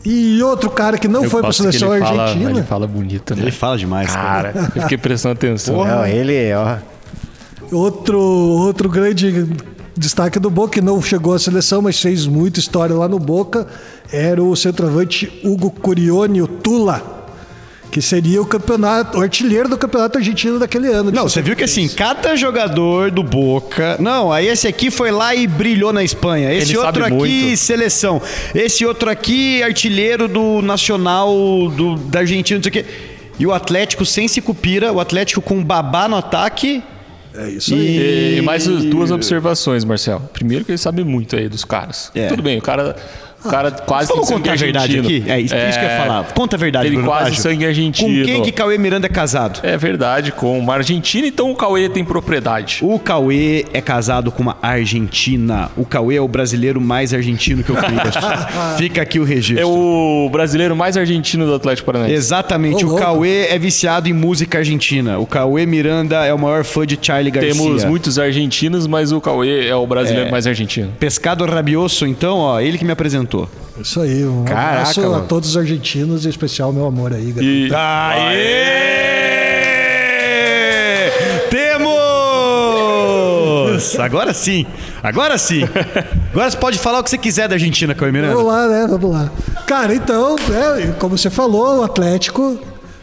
E 0.04 0.42
outro 0.42 0.68
cara 0.68 0.98
que 0.98 1.08
não 1.08 1.24
Eu 1.24 1.30
foi 1.30 1.40
para 1.40 1.48
a 1.48 1.52
seleção 1.54 1.96
ele 1.96 2.04
fala, 2.04 2.22
argentina. 2.24 2.50
Ele 2.50 2.62
fala 2.62 2.86
bonito, 2.86 3.34
né? 3.34 3.40
Ele 3.40 3.50
fala 3.50 3.78
demais, 3.78 4.10
cara. 4.12 4.52
Cara, 4.52 4.72
eu 4.76 4.82
fiquei 4.82 4.98
prestando 4.98 5.32
atenção. 5.32 5.82
Não, 5.82 6.06
ele, 6.06 6.52
ó. 6.52 6.76
Outro, 7.72 8.20
outro 8.20 8.86
grande 8.90 9.48
destaque 9.96 10.38
do 10.38 10.50
Boca, 10.50 10.74
que 10.74 10.82
não 10.82 11.00
chegou 11.00 11.32
à 11.32 11.38
seleção, 11.38 11.80
mas 11.80 11.98
fez 11.98 12.26
muita 12.26 12.60
história 12.60 12.94
lá 12.94 13.08
no 13.08 13.18
Boca, 13.18 13.66
era 14.12 14.42
o 14.42 14.54
centroavante 14.54 15.40
Hugo 15.42 15.70
Curione, 15.70 16.42
o 16.42 16.46
Tula, 16.46 17.13
que 17.94 18.02
seria 18.02 18.42
o 18.42 18.44
campeonato, 18.44 19.18
o 19.18 19.20
artilheiro 19.20 19.68
do 19.68 19.78
campeonato 19.78 20.18
argentino 20.18 20.58
daquele 20.58 20.88
ano. 20.88 21.12
Não, 21.12 21.28
você 21.28 21.40
viu 21.40 21.54
que 21.54 21.62
assim, 21.62 21.86
63. 21.86 21.94
cada 21.94 22.34
jogador 22.34 23.08
do 23.08 23.22
Boca. 23.22 23.96
Não, 24.00 24.32
aí 24.32 24.48
esse 24.48 24.66
aqui 24.66 24.90
foi 24.90 25.12
lá 25.12 25.32
e 25.32 25.46
brilhou 25.46 25.92
na 25.92 26.02
Espanha. 26.02 26.52
Esse 26.52 26.72
Ele 26.72 26.78
outro 26.78 27.02
sabe 27.04 27.14
aqui, 27.14 27.42
muito. 27.44 27.56
seleção. 27.56 28.20
Esse 28.52 28.84
outro 28.84 29.08
aqui, 29.08 29.62
artilheiro 29.62 30.26
do 30.26 30.60
Nacional 30.60 31.32
do, 31.68 31.94
da 31.94 32.18
Argentina, 32.18 32.58
não 32.58 32.64
sei 32.64 32.70
o 32.70 32.72
quê. 32.72 32.84
E 33.38 33.46
o 33.46 33.52
Atlético 33.52 34.04
sem 34.04 34.26
se 34.26 34.40
cupira, 34.40 34.92
o 34.92 34.98
Atlético 34.98 35.40
com 35.40 35.62
babá 35.62 36.08
no 36.08 36.16
ataque. 36.16 36.82
É 37.32 37.48
isso 37.48 37.74
aí. 37.74 38.34
E, 38.34 38.38
e 38.38 38.42
mais 38.42 38.66
as 38.66 38.82
duas 38.86 39.12
observações, 39.12 39.84
Marcel. 39.84 40.20
Primeiro 40.32 40.64
que 40.64 40.72
ele 40.72 40.78
sabe 40.78 41.04
muito 41.04 41.36
aí 41.36 41.48
dos 41.48 41.64
caras. 41.64 42.10
É. 42.12 42.26
Tudo 42.26 42.42
bem, 42.42 42.58
o 42.58 42.62
cara 42.62 42.96
O 43.44 43.48
cara 43.50 43.70
quase 43.70 44.08
Vamos 44.08 44.28
contar 44.28 44.52
a 44.52 44.56
verdade 44.56 44.96
argentino. 44.98 45.22
aqui? 45.22 45.30
É 45.30 45.40
isso, 45.40 45.54
isso 45.54 45.78
que 45.78 45.84
eu 45.84 45.90
ia 45.90 45.96
falar. 45.96 46.24
Conta 46.32 46.56
a 46.56 46.58
verdade, 46.58 46.86
Ele 46.86 46.96
Bruno 46.96 47.10
quase 47.10 47.24
Baggio. 47.30 47.42
sangue 47.42 47.66
argentino. 47.66 48.18
Com 48.20 48.24
quem 48.24 48.42
que 48.42 48.52
Cauê 48.52 48.78
Miranda 48.78 49.06
é 49.06 49.10
casado? 49.10 49.60
É 49.62 49.76
verdade, 49.76 50.32
com 50.32 50.58
uma 50.58 50.74
argentina, 50.74 51.26
então 51.26 51.50
o 51.50 51.54
Cauê 51.54 51.88
tem 51.88 52.04
propriedade. 52.04 52.78
O 52.82 52.98
Cauê 52.98 53.66
é 53.72 53.80
casado 53.80 54.30
com 54.32 54.42
uma 54.42 54.56
argentina. 54.62 55.70
O 55.76 55.84
Cauê 55.84 56.16
é 56.16 56.20
o 56.20 56.28
brasileiro 56.28 56.80
mais 56.80 57.12
argentino 57.12 57.62
que 57.62 57.70
eu 57.70 57.76
conheço. 57.76 58.18
Fica 58.78 59.02
aqui 59.02 59.18
o 59.18 59.24
registro. 59.24 59.62
É 59.62 59.66
o 59.66 60.28
brasileiro 60.30 60.74
mais 60.76 60.96
argentino 60.96 61.46
do 61.46 61.54
Atlético 61.54 61.86
Paranaense. 61.86 62.14
Exatamente. 62.14 62.84
Ô, 62.84 62.88
o 62.88 62.90
louco. 62.90 63.02
Cauê 63.04 63.46
é 63.48 63.58
viciado 63.58 64.08
em 64.08 64.12
música 64.12 64.58
argentina. 64.58 65.18
O 65.18 65.26
Cauê 65.26 65.66
Miranda 65.66 66.24
é 66.24 66.32
o 66.32 66.38
maior 66.38 66.64
fã 66.64 66.86
de 66.86 66.98
Charlie 67.00 67.30
Garcia. 67.30 67.52
Temos 67.52 67.84
muitos 67.84 68.18
argentinos, 68.18 68.86
mas 68.86 69.12
o 69.12 69.20
Cauê 69.20 69.66
é 69.68 69.74
o 69.76 69.86
brasileiro 69.86 70.30
mais 70.30 70.46
argentino. 70.46 70.92
Pescado 70.98 71.44
Rabioso, 71.44 72.06
então, 72.06 72.38
ó, 72.38 72.60
ele 72.60 72.78
que 72.78 72.84
me 72.84 72.92
apresentou. 72.92 73.33
Isso 73.80 74.00
aí, 74.00 74.24
um 74.24 74.44
Caraca, 74.44 74.68
abraço 74.80 75.00
a 75.00 75.08
mano. 75.08 75.26
todos 75.26 75.50
os 75.50 75.56
argentinos, 75.56 76.24
em 76.26 76.28
especial 76.28 76.72
meu 76.72 76.86
amor 76.86 77.12
aí, 77.12 77.32
galera. 77.32 77.44
E 77.52 77.70
Aê! 77.74 79.04
Temos! 82.54 83.98
Agora 83.98 84.32
sim, 84.32 84.66
agora 85.02 85.36
sim. 85.38 85.62
Agora 86.30 86.50
você 86.50 86.56
pode 86.56 86.78
falar 86.78 87.00
o 87.00 87.04
que 87.04 87.10
você 87.10 87.18
quiser 87.18 87.48
da 87.48 87.54
Argentina, 87.56 87.94
Cauê 87.94 88.12
Miranda. 88.12 88.34
Vamos 88.34 88.52
lá, 88.52 88.68
né? 88.68 88.86
Vamos 88.88 89.10
lá. 89.10 89.30
Cara, 89.66 89.94
então, 89.94 90.36
né, 90.36 90.94
como 90.98 91.16
você 91.18 91.30
falou, 91.30 91.80
o 91.80 91.82
Atlético 91.82 92.58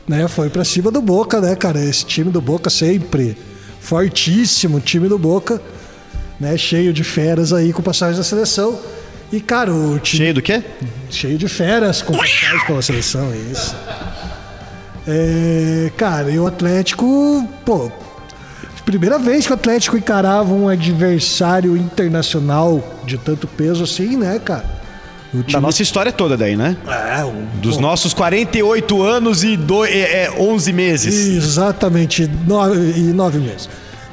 né, 0.07 0.27
foi 0.27 0.49
pra 0.49 0.63
cima 0.63 0.89
do 0.91 1.01
Boca, 1.01 1.39
né, 1.41 1.55
cara? 1.55 1.79
Esse 1.83 2.05
time 2.05 2.31
do 2.31 2.41
Boca 2.41 2.69
sempre 2.69 3.37
fortíssimo, 3.79 4.79
time 4.79 5.07
do 5.07 5.17
Boca, 5.17 5.61
né? 6.39 6.57
Cheio 6.57 6.93
de 6.93 7.03
feras 7.03 7.51
aí 7.53 7.73
com 7.73 7.81
passagem 7.81 8.17
da 8.17 8.23
seleção. 8.23 8.79
E, 9.31 9.39
cara, 9.39 9.73
o 9.73 9.97
time 9.99 10.17
Cheio 10.23 10.33
do 10.33 10.41
quê? 10.41 10.61
cheio 11.09 11.37
de 11.37 11.47
feras 11.47 12.01
passagem 12.01 12.65
pela 12.67 12.81
seleção, 12.81 13.31
é 13.31 13.37
isso. 13.37 13.75
É, 15.07 15.91
cara, 15.97 16.29
e 16.29 16.37
o 16.37 16.45
Atlético, 16.45 17.47
pô, 17.65 17.91
primeira 18.85 19.17
vez 19.17 19.45
que 19.45 19.51
o 19.51 19.55
Atlético 19.55 19.95
encarava 19.97 20.53
um 20.53 20.67
adversário 20.67 21.77
internacional 21.77 22.83
de 23.05 23.17
tanto 23.17 23.47
peso 23.47 23.83
assim, 23.83 24.17
né, 24.17 24.39
cara? 24.43 24.65
O 25.33 25.37
Da 25.37 25.43
time 25.43 25.61
nossa 25.61 25.81
história 25.81 26.11
toda 26.11 26.35
daí, 26.35 26.57
né? 26.57 26.75
é, 26.85 27.23
um, 27.23 27.45
Dos 27.61 27.77
nossos 27.77 28.13
48 28.13 29.01
anos 29.01 29.45
e, 29.45 29.55
do, 29.55 29.85
é, 29.85 30.25
é, 30.25 30.31
11 30.37 30.73
meses. 30.73 31.15
Exatamente, 31.27 32.29
nove, 32.45 32.77
e 32.97 33.13
nove 33.13 33.39
meses. 33.39 33.69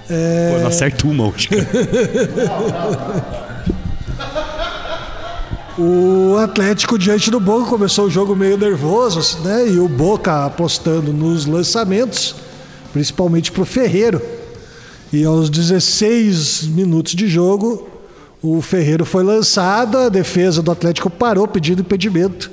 É, 0.08 0.52
Pô, 0.54 0.60
não 0.60 0.68
acerta 0.68 1.06
uma 1.08 1.26
hoje. 1.26 1.48
O 5.78 6.36
Atlético 6.38 6.98
diante 6.98 7.30
do 7.30 7.38
Boca 7.38 7.70
começou 7.70 8.06
o 8.06 8.10
jogo 8.10 8.34
meio 8.34 8.58
nervoso, 8.58 9.38
né? 9.44 9.68
E 9.68 9.78
o 9.78 9.88
Boca 9.88 10.44
apostando 10.44 11.12
nos 11.12 11.46
lançamentos, 11.46 12.34
principalmente 12.92 13.52
pro 13.52 13.64
Ferreiro. 13.64 14.20
E 15.12 15.24
aos 15.24 15.48
16 15.48 16.64
minutos 16.64 17.14
de 17.14 17.28
jogo, 17.28 17.88
o 18.42 18.60
Ferreiro 18.60 19.04
foi 19.04 19.22
lançado, 19.22 19.98
a 19.98 20.08
defesa 20.08 20.60
do 20.60 20.72
Atlético 20.72 21.08
parou 21.08 21.46
pedindo 21.46 21.80
impedimento. 21.80 22.50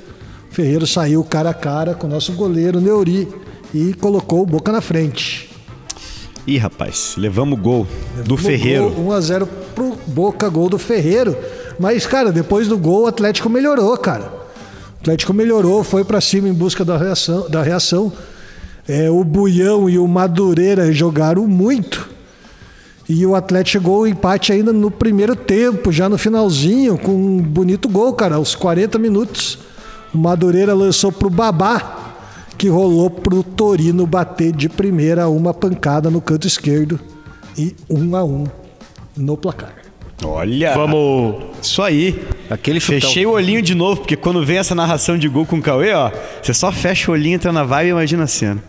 O 0.48 0.54
Ferreiro 0.54 0.86
saiu 0.86 1.24
cara 1.24 1.50
a 1.50 1.54
cara 1.54 1.94
com 1.94 2.06
o 2.06 2.10
nosso 2.10 2.32
goleiro 2.32 2.80
Neuri 2.80 3.26
e 3.74 3.92
colocou 3.94 4.42
o 4.42 4.46
Boca 4.46 4.70
na 4.70 4.80
frente. 4.80 5.50
Ih, 6.46 6.58
rapaz, 6.58 7.14
levamos 7.16 7.58
gol 7.58 7.88
do 8.24 8.30
No 8.30 8.36
Ferreiro. 8.36 8.88
gol, 8.90 9.06
1 9.08 9.12
a 9.12 9.20
0 9.20 9.48
pro 9.74 9.98
Boca, 10.06 10.48
gol 10.48 10.68
do 10.68 10.78
Ferreiro. 10.78 11.36
Mas, 11.78 12.06
cara, 12.06 12.32
depois 12.32 12.68
do 12.68 12.78
gol, 12.78 13.02
o 13.02 13.06
Atlético 13.06 13.48
melhorou, 13.48 13.96
cara. 13.96 14.24
O 14.24 15.00
Atlético 15.00 15.32
melhorou, 15.32 15.84
foi 15.84 16.04
pra 16.04 16.20
cima 16.20 16.48
em 16.48 16.52
busca 16.52 16.84
da 16.84 16.96
reação. 16.96 17.48
Da 17.48 17.62
reação. 17.62 18.12
É, 18.88 19.10
o 19.10 19.22
Buião 19.24 19.88
e 19.90 19.98
o 19.98 20.06
Madureira 20.06 20.92
jogaram 20.92 21.46
muito. 21.46 22.08
E 23.08 23.24
o 23.24 23.34
Atlético 23.34 23.72
chegou 23.72 23.96
ao 23.98 24.06
empate 24.06 24.52
ainda 24.52 24.72
no 24.72 24.90
primeiro 24.90 25.36
tempo, 25.36 25.92
já 25.92 26.08
no 26.08 26.18
finalzinho, 26.18 26.98
com 26.98 27.12
um 27.12 27.38
bonito 27.40 27.88
gol, 27.88 28.12
cara, 28.14 28.36
aos 28.36 28.54
40 28.54 28.98
minutos. 28.98 29.58
O 30.12 30.18
Madureira 30.18 30.74
lançou 30.74 31.12
pro 31.12 31.30
Babá, 31.30 32.14
que 32.58 32.68
rolou 32.68 33.08
pro 33.08 33.44
Torino 33.44 34.06
bater 34.06 34.52
de 34.52 34.68
primeira 34.68 35.28
uma 35.28 35.54
pancada 35.54 36.10
no 36.10 36.20
canto 36.20 36.46
esquerdo 36.46 36.98
e 37.56 37.76
um 37.88 38.16
a 38.16 38.24
um 38.24 38.44
no 39.16 39.36
placar. 39.36 39.85
Olha. 40.24 40.74
Vamos. 40.74 41.36
Isso 41.62 41.82
aí. 41.82 42.24
Aquele 42.48 42.80
chutão. 42.80 43.00
Fechei 43.00 43.26
o 43.26 43.30
olhinho 43.32 43.60
de 43.60 43.74
novo, 43.74 44.00
porque 44.00 44.16
quando 44.16 44.44
vem 44.44 44.58
essa 44.58 44.74
narração 44.74 45.18
de 45.18 45.28
gol 45.28 45.44
com 45.44 45.56
o 45.56 45.62
Cauê, 45.62 45.92
ó, 45.92 46.10
você 46.42 46.54
só 46.54 46.72
fecha 46.72 47.10
o 47.10 47.14
olhinho, 47.14 47.34
entra 47.34 47.52
na 47.52 47.64
vibe 47.64 47.88
e 47.88 47.90
imagina 47.90 48.24
a 48.24 48.26
cena. 48.26 48.62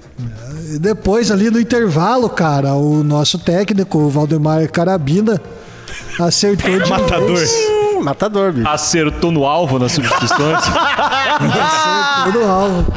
E 0.73 0.79
depois, 0.79 1.31
ali 1.31 1.49
no 1.49 1.59
intervalo, 1.59 2.29
cara, 2.29 2.73
o 2.73 3.03
nosso 3.03 3.39
técnico, 3.39 3.99
o 3.99 4.09
Valdemar 4.09 4.69
Carabina, 4.69 5.41
acertou 6.19 6.79
de 6.79 6.89
Matador. 6.89 7.37
vez. 7.37 7.77
Matador, 8.01 8.51
bicho. 8.51 8.67
Acertou 8.67 9.31
no 9.31 9.45
alvo 9.45 9.79
nas 9.79 9.91
substituições. 9.93 10.59
Acertou 11.39 12.41
no 12.41 12.51
alvo. 12.51 12.93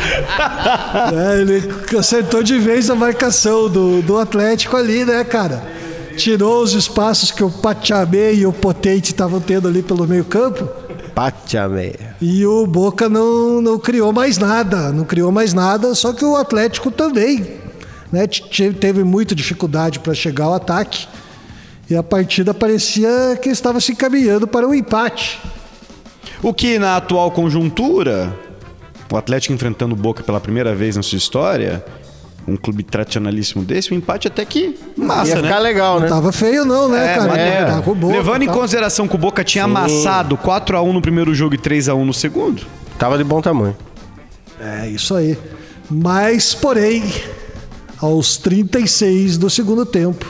É, 1.17 1.41
ele 1.41 1.73
acertou 1.99 2.43
de 2.43 2.59
vez 2.59 2.91
a 2.91 2.95
marcação 2.95 3.69
do, 3.69 4.03
do 4.03 4.19
Atlético 4.19 4.77
ali, 4.77 5.05
né, 5.05 5.25
cara? 5.25 5.80
Tirou 6.21 6.63
os 6.63 6.75
espaços 6.75 7.31
que 7.31 7.43
o 7.43 7.51
Pachamé 7.51 8.35
e 8.35 8.45
o 8.45 8.53
Potente 8.53 9.07
estavam 9.07 9.41
tendo 9.41 9.67
ali 9.67 9.83
pelo 9.83 10.07
meio 10.07 10.23
campo. 10.23 10.69
Pachame. 11.15 11.95
E 12.21 12.45
o 12.45 12.67
Boca 12.67 13.09
não, 13.09 13.63
não 13.63 13.79
criou 13.79 14.13
mais 14.13 14.37
nada, 14.37 14.93
não 14.93 15.07
criou 15.07 15.33
mais 15.33 15.55
nada, 15.55 15.95
só 15.95 16.13
que 16.13 16.23
o 16.23 16.37
Atlético 16.37 16.91
também 16.91 17.59
né, 18.13 18.27
teve 18.79 19.03
muita 19.03 19.35
dificuldade 19.35 19.99
para 19.99 20.13
chegar 20.13 20.45
ao 20.45 20.55
ataque. 20.55 21.09
E 21.89 21.97
a 21.97 22.03
partida 22.03 22.53
parecia 22.53 23.39
que 23.41 23.49
estava 23.49 23.81
se 23.81 23.93
encaminhando 23.93 24.47
para 24.47 24.69
um 24.69 24.75
empate. 24.75 25.41
O 26.43 26.53
que 26.53 26.79
na 26.79 26.99
atual 26.99 27.31
conjuntura, 27.31 28.31
o 29.11 29.17
Atlético 29.17 29.55
enfrentando 29.55 29.95
o 29.95 29.99
Boca 29.99 30.23
pela 30.23 30.39
primeira 30.39 30.75
vez 30.75 30.97
na 30.97 31.03
sua 31.03 31.17
história, 31.17 31.83
um 32.49 32.57
clube 32.57 32.83
tradicionalíssimo 32.83 33.63
desse, 33.65 33.93
um 33.93 33.97
empate 33.97 34.27
até 34.29 34.45
que 34.45 34.77
massa, 34.97 35.31
Ia 35.31 35.37
né? 35.37 35.43
ficar 35.43 35.59
legal, 35.59 35.95
Não 35.95 36.03
né? 36.03 36.09
tava 36.09 36.33
feio 36.33 36.65
não, 36.65 36.89
né, 36.89 37.13
É, 37.13 37.15
cara? 37.15 37.29
maneiro. 37.29 37.67
Tá 37.67 37.83
com 37.83 37.91
o 37.93 37.95
Boca, 37.95 38.17
Levando 38.17 38.43
em 38.43 38.47
tá. 38.47 38.53
consideração 38.53 39.07
que 39.07 39.15
o 39.15 39.19
Boca 39.19 39.45
tinha 39.45 39.65
amassado 39.65 40.37
4x1 40.37 40.93
no 40.93 41.01
primeiro 41.03 41.35
jogo 41.35 41.55
e 41.55 41.59
3x1 41.59 42.05
no 42.05 42.15
segundo. 42.15 42.63
Tava 42.99 43.17
de 43.19 43.25
bom 43.25 43.41
tamanho. 43.41 43.77
É, 44.61 44.89
isso 44.89 45.15
aí. 45.15 45.39
Mas, 45.91 46.55
porém, 46.55 47.03
aos 48.01 48.37
36 48.37 49.39
do 49.39 49.49
segundo 49.49 49.85
tempo, 49.87 50.27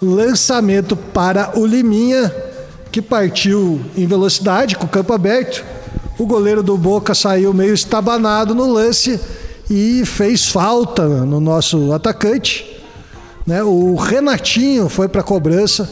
lançamento 0.00 0.96
para 0.96 1.58
o 1.58 1.66
Liminha, 1.66 2.34
que 2.90 3.00
partiu 3.02 3.80
em 3.96 4.06
velocidade 4.06 4.76
com 4.76 4.86
o 4.86 4.88
campo 4.88 5.12
aberto. 5.12 5.64
O 6.18 6.26
goleiro 6.26 6.62
do 6.62 6.76
Boca 6.76 7.14
saiu 7.14 7.54
meio 7.54 7.72
estabanado 7.72 8.54
no 8.54 8.70
lance 8.70 9.20
e 9.70 10.04
fez 10.04 10.48
falta 10.48 11.06
no 11.06 11.40
nosso 11.40 11.92
atacante. 11.92 12.66
Né? 13.46 13.62
O 13.62 13.94
Renatinho 13.94 14.88
foi 14.88 15.08
para 15.08 15.20
a 15.20 15.24
cobrança, 15.24 15.88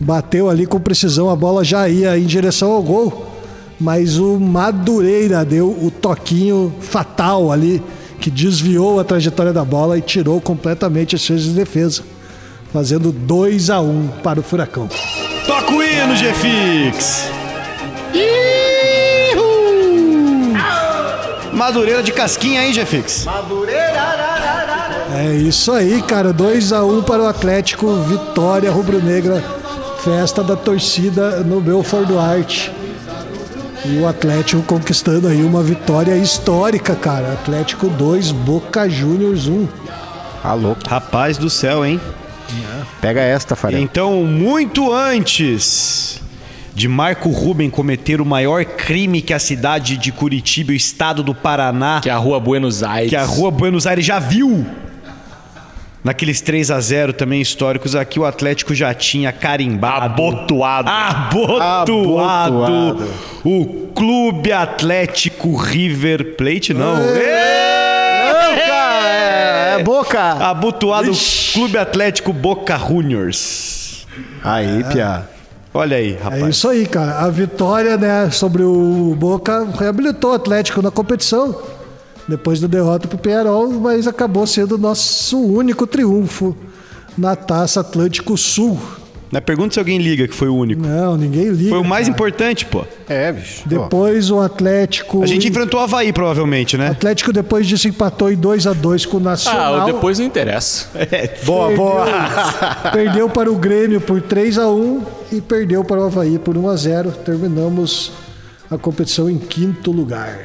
bateu 0.00 0.48
ali 0.48 0.66
com 0.66 0.80
precisão, 0.80 1.28
a 1.28 1.36
bola 1.36 1.62
já 1.62 1.86
ia 1.86 2.18
em 2.18 2.24
direção 2.24 2.72
ao 2.72 2.82
gol, 2.82 3.26
mas 3.78 4.18
o 4.18 4.40
Madureira 4.40 5.44
deu 5.44 5.68
o 5.68 5.90
toquinho 5.90 6.74
fatal 6.80 7.52
ali, 7.52 7.82
que 8.18 8.30
desviou 8.30 8.98
a 8.98 9.04
trajetória 9.04 9.52
da 9.52 9.64
bola 9.64 9.98
e 9.98 10.02
tirou 10.02 10.40
completamente 10.40 11.14
as 11.14 11.20
chances 11.20 11.44
de 11.44 11.52
defesa, 11.52 12.02
fazendo 12.72 13.12
2 13.12 13.70
a 13.70 13.80
1 13.80 14.08
para 14.22 14.40
o 14.40 14.42
Furacão. 14.42 14.88
Toca 15.46 15.72
o 15.72 15.82
hino, 15.82 16.16
G-Fix! 16.16 17.30
Madureira 21.60 22.02
de 22.02 22.10
casquinha, 22.10 22.64
hein, 22.64 22.72
G-Fix? 22.72 23.26
É 25.14 25.34
isso 25.34 25.70
aí, 25.72 26.00
cara, 26.00 26.32
2 26.32 26.72
a 26.72 26.82
1 26.82 27.02
para 27.02 27.22
o 27.22 27.26
Atlético, 27.26 27.96
vitória 27.96 28.70
rubro-negra, 28.72 29.44
festa 30.02 30.42
da 30.42 30.56
torcida 30.56 31.40
no 31.40 31.60
Belfort 31.60 32.06
Duarte. 32.06 32.72
E 33.84 33.98
o 33.98 34.08
Atlético 34.08 34.62
conquistando 34.62 35.28
aí 35.28 35.42
uma 35.42 35.62
vitória 35.62 36.16
histórica, 36.16 36.94
cara. 36.94 37.34
Atlético 37.34 37.90
2, 37.90 38.32
Boca 38.32 38.88
Juniors 38.88 39.46
1. 39.46 39.68
Tá 40.42 40.54
louco. 40.54 40.80
Rapaz 40.88 41.36
do 41.36 41.50
céu, 41.50 41.84
hein? 41.84 42.00
Pega 43.02 43.20
esta, 43.20 43.54
Farel. 43.54 43.80
Então, 43.80 44.24
muito 44.24 44.90
antes 44.94 46.19
de 46.80 46.88
Marco 46.88 47.28
Ruben 47.28 47.68
cometer 47.68 48.22
o 48.22 48.24
maior 48.24 48.64
crime 48.64 49.20
que 49.20 49.34
a 49.34 49.38
cidade 49.38 49.98
de 49.98 50.10
Curitiba 50.10 50.72
e 50.72 50.74
o 50.74 50.76
estado 50.76 51.22
do 51.22 51.34
Paraná, 51.34 52.00
que 52.02 52.08
é 52.08 52.12
a 52.12 52.16
rua 52.16 52.40
Buenos 52.40 52.82
Aires. 52.82 53.10
que 53.10 53.16
a 53.16 53.22
rua 53.22 53.50
Buenos 53.50 53.86
Aires 53.86 54.02
já 54.02 54.18
viu, 54.18 54.64
Naqueles 56.02 56.40
3 56.40 56.70
a 56.70 56.80
0 56.80 57.12
também 57.12 57.42
históricos 57.42 57.94
aqui, 57.94 58.18
o 58.18 58.24
Atlético 58.24 58.74
já 58.74 58.94
tinha 58.94 59.30
carimbado. 59.30 60.06
Abotoado. 60.06 60.88
Abotoado. 60.88 62.24
Abotoado. 62.24 63.10
O 63.44 63.88
Clube 63.94 64.50
Atlético 64.50 65.54
River 65.54 66.36
Plate, 66.36 66.72
não. 66.72 66.96
Não, 66.96 67.14
cara, 68.66 69.06
é, 69.06 69.76
é 69.78 69.82
boca. 69.84 70.18
Abotoado 70.18 71.12
Clube 71.52 71.76
Atlético 71.76 72.32
Boca 72.32 72.78
Juniors. 72.78 74.06
Aí, 74.42 74.82
Pia. 74.84 75.28
Olha 75.72 75.96
aí, 75.96 76.14
É 76.14 76.22
rapaz. 76.22 76.56
isso 76.56 76.68
aí, 76.68 76.86
cara. 76.86 77.18
A 77.20 77.28
vitória 77.30 77.96
né, 77.96 78.30
sobre 78.30 78.62
o 78.62 79.14
Boca 79.18 79.66
reabilitou 79.78 80.32
o 80.32 80.34
Atlético 80.34 80.82
na 80.82 80.90
competição. 80.90 81.54
Depois 82.26 82.60
da 82.60 82.66
derrota 82.66 83.06
para 83.08 83.16
o 83.16 83.18
Penharol, 83.18 83.70
mas 83.72 84.06
acabou 84.06 84.46
sendo 84.46 84.76
o 84.76 84.78
nosso 84.78 85.38
único 85.38 85.86
triunfo 85.86 86.56
na 87.16 87.34
Taça 87.36 87.80
Atlântico 87.80 88.36
Sul. 88.36 88.78
Na 89.30 89.40
pergunta 89.40 89.74
se 89.74 89.78
alguém 89.78 89.98
liga 89.98 90.26
que 90.26 90.34
foi 90.34 90.48
o 90.48 90.54
único. 90.56 90.82
Não, 90.84 91.16
ninguém 91.16 91.48
liga. 91.50 91.70
Foi 91.70 91.78
o 91.78 91.84
mais 91.84 92.06
cara. 92.08 92.14
importante, 92.16 92.66
pô. 92.66 92.84
É, 93.08 93.30
bicho. 93.30 93.62
Depois 93.64 94.28
o 94.28 94.40
Atlético. 94.40 95.22
A 95.22 95.26
gente 95.26 95.46
enfrentou 95.46 95.78
o 95.78 95.82
Havaí, 95.84 96.12
provavelmente, 96.12 96.74
O 96.74 96.78
né? 96.78 96.88
Atlético 96.88 97.32
depois 97.32 97.66
disso 97.66 97.86
empatou 97.86 98.32
em 98.32 98.36
2 98.36 98.66
a 98.66 98.72
2 98.72 99.06
com 99.06 99.18
o 99.18 99.20
Nacional. 99.20 99.74
Ah, 99.76 99.82
o 99.84 99.86
depois 99.86 100.18
não 100.18 100.26
interessa. 100.26 100.86
Boa, 101.44 101.70
boa. 101.76 102.06
Perdeu 102.92 103.28
para 103.30 103.50
o 103.50 103.54
Grêmio 103.54 104.00
por 104.00 104.20
3 104.20 104.58
a 104.58 104.68
1 104.68 105.02
e 105.32 105.40
perdeu 105.40 105.84
para 105.84 106.00
o 106.00 106.04
Havaí 106.06 106.36
por 106.38 106.56
1 106.56 106.68
a 106.68 106.76
0 106.76 107.12
Terminamos 107.24 108.10
a 108.68 108.76
competição 108.76 109.30
em 109.30 109.38
quinto 109.38 109.92
lugar. 109.92 110.40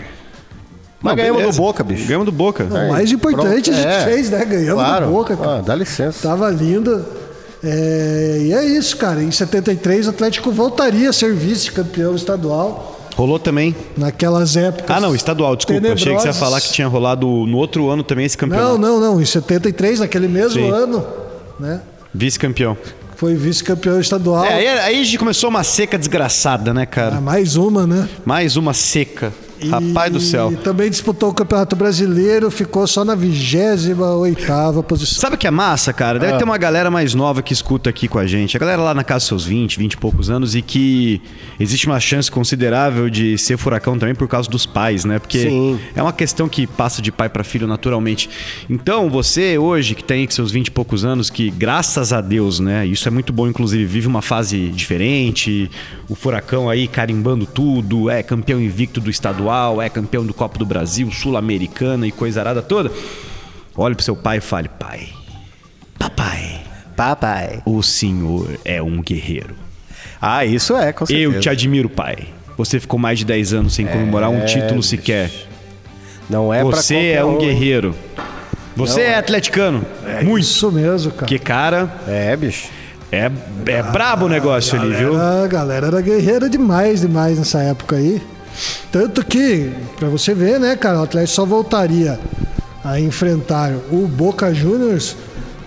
Mas 1.02 1.12
Não, 1.12 1.15
ganhamos 1.17 1.41
beleza. 1.41 1.58
do 1.60 1.63
Boca, 1.63 1.84
bicho. 1.84 2.06
Ganhamos 2.08 2.26
do 2.26 2.32
Boca. 2.32 2.63
O 2.63 2.91
mais 2.91 3.12
importante 3.12 3.71
Pronto, 3.71 3.80
a 3.80 3.82
gente 3.82 3.88
é. 3.88 4.06
fez, 4.06 4.30
né? 4.30 4.45
Ganhamos 4.45 4.84
Claro. 4.84 5.06
do 5.08 5.12
Boca, 5.12 5.36
cara. 5.38 5.58
Ah, 5.58 5.62
dá 5.62 5.76
licença. 5.76 6.28
Tava 6.28 6.50
lindo. 6.52 7.06
É, 7.63 8.38
e 8.41 8.54
é 8.54 8.65
isso, 8.65 8.98
cara. 8.98 9.24
Em 9.24 9.32
73, 9.32 10.08
o 10.08 10.10
Atlético 10.12 10.52
voltaria 10.52 11.10
a 11.10 11.13
ser 11.13 11.34
vice-campeão 11.34 12.15
estadual. 12.15 12.91
Rolou 13.15 13.39
também. 13.39 13.74
Naquelas 13.96 14.58
épocas. 14.58 14.96
Ah, 14.96 15.00
não, 15.00 15.15
estadual, 15.15 15.56
desculpa. 15.56 15.88
Achei 15.94 16.13
que 16.15 16.22
você 16.22 16.28
ia 16.28 16.34
falar 16.34 16.60
que 16.60 16.72
tinha 16.72 16.88
rolado 16.88 17.26
no 17.26 17.58
outro 17.58 17.89
ano 17.89 18.04
também 18.04 18.26
esse 18.26 18.38
campeonato. 18.38 18.78
Não, 18.78 19.00
não, 19.00 19.13
não. 19.13 19.22
Em 19.22 19.26
73, 19.26 20.02
naquele 20.02 20.28
mesmo 20.28 20.62
Sim. 20.62 20.70
ano, 20.70 21.06
né? 21.60 21.82
Vice-campeão. 22.13 22.78
Foi 23.15 23.34
vice-campeão 23.34 24.02
estadual. 24.02 24.44
É, 24.44 24.54
aí, 24.54 24.68
aí 24.68 25.02
a 25.02 25.04
gente 25.04 25.18
começou 25.18 25.50
uma 25.50 25.63
seca 25.63 25.98
desgraçada, 25.98 26.74
né, 26.74 26.82
Ah, 26.84 26.86
cara? 26.86 27.22
mais 27.22 27.56
uma, 27.56 27.88
né? 27.88 28.10
Mais 28.26 28.58
uma 28.58 28.74
seca. 28.74 29.32
Rapaz 29.70 30.12
do 30.12 30.20
céu. 30.20 30.52
E 30.52 30.56
também 30.58 30.89
disputou 30.89 31.30
o 31.30 31.34
Campeonato 31.34 31.76
Brasileiro, 31.76 32.50
ficou 32.52 32.86
só 32.88 33.06
na 33.06 33.15
28ª 33.15 34.84
posição. 34.84 35.20
Sabe 35.20 35.36
o 35.36 35.38
que 35.38 35.48
é 35.48 35.52
massa, 35.52 35.94
cara? 35.94 36.18
Ah. 36.18 36.20
Deve 36.20 36.38
ter 36.38 36.44
uma 36.44 36.58
galera 36.58 36.91
mais 36.91 37.13
nova 37.13 37.41
que 37.41 37.54
escuta 37.54 37.89
aqui 37.89 38.08
com 38.08 38.20
a 38.20 38.28
gente. 38.28 38.56
A 38.56 38.60
galera 38.60 38.82
lá 38.82 38.94
na 38.94 39.04
casa 39.04 39.20
dos 39.20 39.28
seus 39.28 39.46
20, 39.46 39.78
20 39.78 39.94
e 39.94 39.98
poucos 39.98 40.30
anos 40.30 40.56
e 40.56 40.62
que 40.62 41.22
existe 41.60 41.88
uma 41.88 42.00
chance 42.00 42.30
considerável 42.30 43.10
de 43.10 43.38
ser 43.38 43.58
furacão 43.58 43.98
também 43.98 44.15
por 44.15 44.28
causa 44.28 44.50
dos 44.50 44.65
pais, 44.65 45.06
né? 45.06 45.20
Porque 45.20 45.39
Sim. 45.39 45.80
é 45.96 46.02
uma 46.02 46.13
questão 46.13 46.50
que 46.50 46.68
passa 46.68 47.02
de 47.02 47.12
pai 47.12 47.30
para 47.30 47.44
filho 47.44 47.68
naturalmente. 47.68 48.30
Então, 48.70 49.10
você 49.10 49.58
hoje 49.58 49.96
que 49.96 50.04
tem 50.04 50.30
seus 50.30 50.52
20 50.52 50.68
e 50.68 50.72
poucos 50.72 51.06
anos, 51.06 51.30
que 51.30 51.50
graças 51.50 52.12
a 52.12 52.22
Deus, 52.22 52.60
né? 52.60 52.86
Isso 52.86 53.08
é 53.08 53.12
muito 53.12 53.32
bom, 53.32 53.48
inclusive, 53.48 53.86
vive 53.86 54.08
uma 54.08 54.22
fase 54.22 54.70
diferente. 54.70 55.70
O 56.10 56.15
furacão 56.15 56.70
aí 56.70 56.88
carimbando 56.88 57.46
tudo, 57.46 58.10
é 58.10 58.22
campeão 58.22 58.60
invicto 58.60 59.00
do 59.00 59.10
estadual, 59.10 59.45
é 59.82 59.90
campeão 59.90 60.26
do 60.26 60.34
Copa 60.34 60.58
do 60.58 60.66
Brasil, 60.66 61.12
Sul-Americana 61.12 62.08
e 62.08 62.12
coisa 62.12 62.40
arada 62.42 62.62
toda. 62.62 62.92
Olhe 63.76 63.96
pro 63.96 64.04
seu 64.04 64.16
pai 64.16 64.38
e 64.38 64.42
fale: 64.42 64.70
pai, 64.70 65.10
papai, 65.98 66.62
Papai. 66.96 67.62
o 67.66 67.82
senhor 67.84 68.58
é 68.64 68.82
um 68.82 69.02
guerreiro. 69.02 69.56
Ah, 70.22 70.46
isso 70.46 70.76
é, 70.76 70.92
com 70.94 71.06
certeza. 71.06 71.36
Eu 71.36 71.40
te 71.40 71.50
admiro, 71.50 71.90
pai. 71.90 72.28
Você 72.58 72.80
ficou 72.80 72.98
mais 72.98 73.20
de 73.20 73.26
10 73.26 73.54
anos 73.54 73.74
sem 73.74 73.86
comemorar 73.86 74.30
um 74.30 74.46
título 74.46 74.76
bicho. 74.76 74.84
sequer. 74.84 75.30
Não 76.30 76.54
é 76.54 76.64
Você 76.64 77.08
é 77.12 77.24
um 77.24 77.38
guerreiro. 77.38 77.94
Você 78.76 79.02
é 79.02 79.18
atleticano. 79.18 79.86
Muito. 80.24 80.40
Isso 80.44 80.72
mesmo, 80.72 81.12
cara. 81.12 81.26
Que 81.28 81.38
cara, 81.38 81.90
É, 82.08 82.36
bicho. 82.36 82.70
é, 83.12 83.30
é 83.68 83.84
brabo 83.84 84.26
o 84.26 84.30
negócio 84.30 84.80
ali, 84.80 84.94
viu? 84.94 85.20
A 85.22 85.46
galera 85.48 85.88
era 85.88 86.02
guerreira 86.02 86.50
demais, 86.50 87.02
demais 87.02 87.38
nessa 87.38 87.60
época 87.62 87.98
aí. 87.98 88.22
Tanto 88.91 89.26
que, 89.26 89.72
pra 89.98 90.10
você 90.10 90.34
ver, 90.34 90.60
né, 90.60 90.76
cara, 90.76 91.00
o 91.00 91.04
Atlético 91.04 91.36
só 91.36 91.46
voltaria 91.46 92.20
a 92.84 93.00
enfrentar 93.00 93.72
o 93.91 94.08
Boca 94.08 94.54
Juniors 94.54 95.15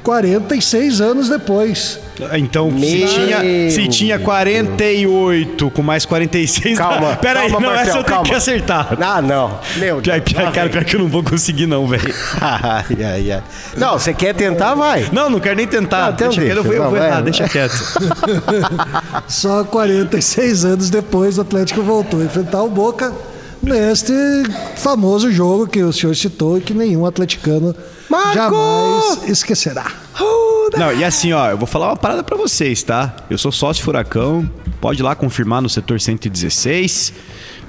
46 0.02 1.00
anos 1.00 1.28
depois. 1.28 1.98
Então, 2.32 2.70
se 2.78 3.06
tinha, 3.06 3.70
se 3.70 3.88
tinha 3.88 4.18
48 4.18 5.70
com 5.70 5.82
mais 5.82 6.04
46. 6.04 6.76
Calma, 6.76 7.16
Pera 7.22 7.40
aí, 7.40 7.50
calma, 7.50 7.66
não, 7.66 7.74
Marcel, 7.74 7.88
essa 7.90 7.98
eu 7.98 8.04
tenho 8.04 8.16
calma. 8.16 8.28
que 8.28 8.34
acertar. 8.34 8.98
Ah, 9.00 9.22
não. 9.22 9.60
Meu 9.76 10.00
Deus. 10.00 10.20
pior, 10.24 10.52
cara, 10.52 10.68
pior 10.68 10.84
que 10.84 10.96
eu 10.96 11.00
não 11.00 11.08
vou 11.08 11.22
conseguir, 11.22 11.66
não, 11.66 11.86
velho. 11.86 12.12
ai, 12.40 12.84
ai, 13.04 13.32
ai. 13.32 13.42
Não, 13.76 13.98
você 13.98 14.12
quer 14.12 14.34
tentar, 14.34 14.74
vai. 14.74 15.08
Não, 15.12 15.30
não 15.30 15.38
quero 15.38 15.54
nem 15.56 15.66
tentar. 15.66 16.08
Ah, 16.08 16.10
então 16.12 16.28
deixa 16.28 16.42
quieto, 16.42 16.56
eu 16.56 16.62
vou, 16.64 16.72
deixa. 16.72 16.84
eu 16.84 16.90
vou 16.90 16.98
Não, 16.98 17.06
errar, 17.06 17.14
vai. 17.14 17.22
deixa 17.24 17.48
quieto. 17.48 17.72
Só 19.28 19.62
46 19.64 20.64
anos 20.64 20.90
depois 20.90 21.38
o 21.38 21.42
Atlético 21.42 21.82
voltou 21.82 22.20
a 22.20 22.24
enfrentar 22.24 22.62
o 22.62 22.68
Boca 22.68 23.12
neste 23.62 24.12
famoso 24.76 25.30
jogo 25.30 25.66
que 25.66 25.82
o 25.82 25.92
senhor 25.92 26.14
citou 26.14 26.58
e 26.58 26.60
que 26.60 26.72
nenhum 26.74 27.04
atleticano 27.06 27.74
Marco! 28.08 28.34
jamais 28.34 29.28
esquecerá. 29.28 29.86
Não, 30.76 30.92
e 30.92 31.02
assim, 31.02 31.32
ó, 31.32 31.50
eu 31.50 31.56
vou 31.56 31.66
falar 31.66 31.88
uma 31.88 31.96
parada 31.96 32.22
pra 32.22 32.36
vocês, 32.36 32.82
tá? 32.82 33.16
Eu 33.30 33.38
sou 33.38 33.50
sócio 33.50 33.82
Furacão, 33.82 34.48
pode 34.80 35.00
ir 35.00 35.02
lá 35.02 35.14
confirmar 35.14 35.62
no 35.62 35.68
setor 35.68 35.98
116. 36.00 37.12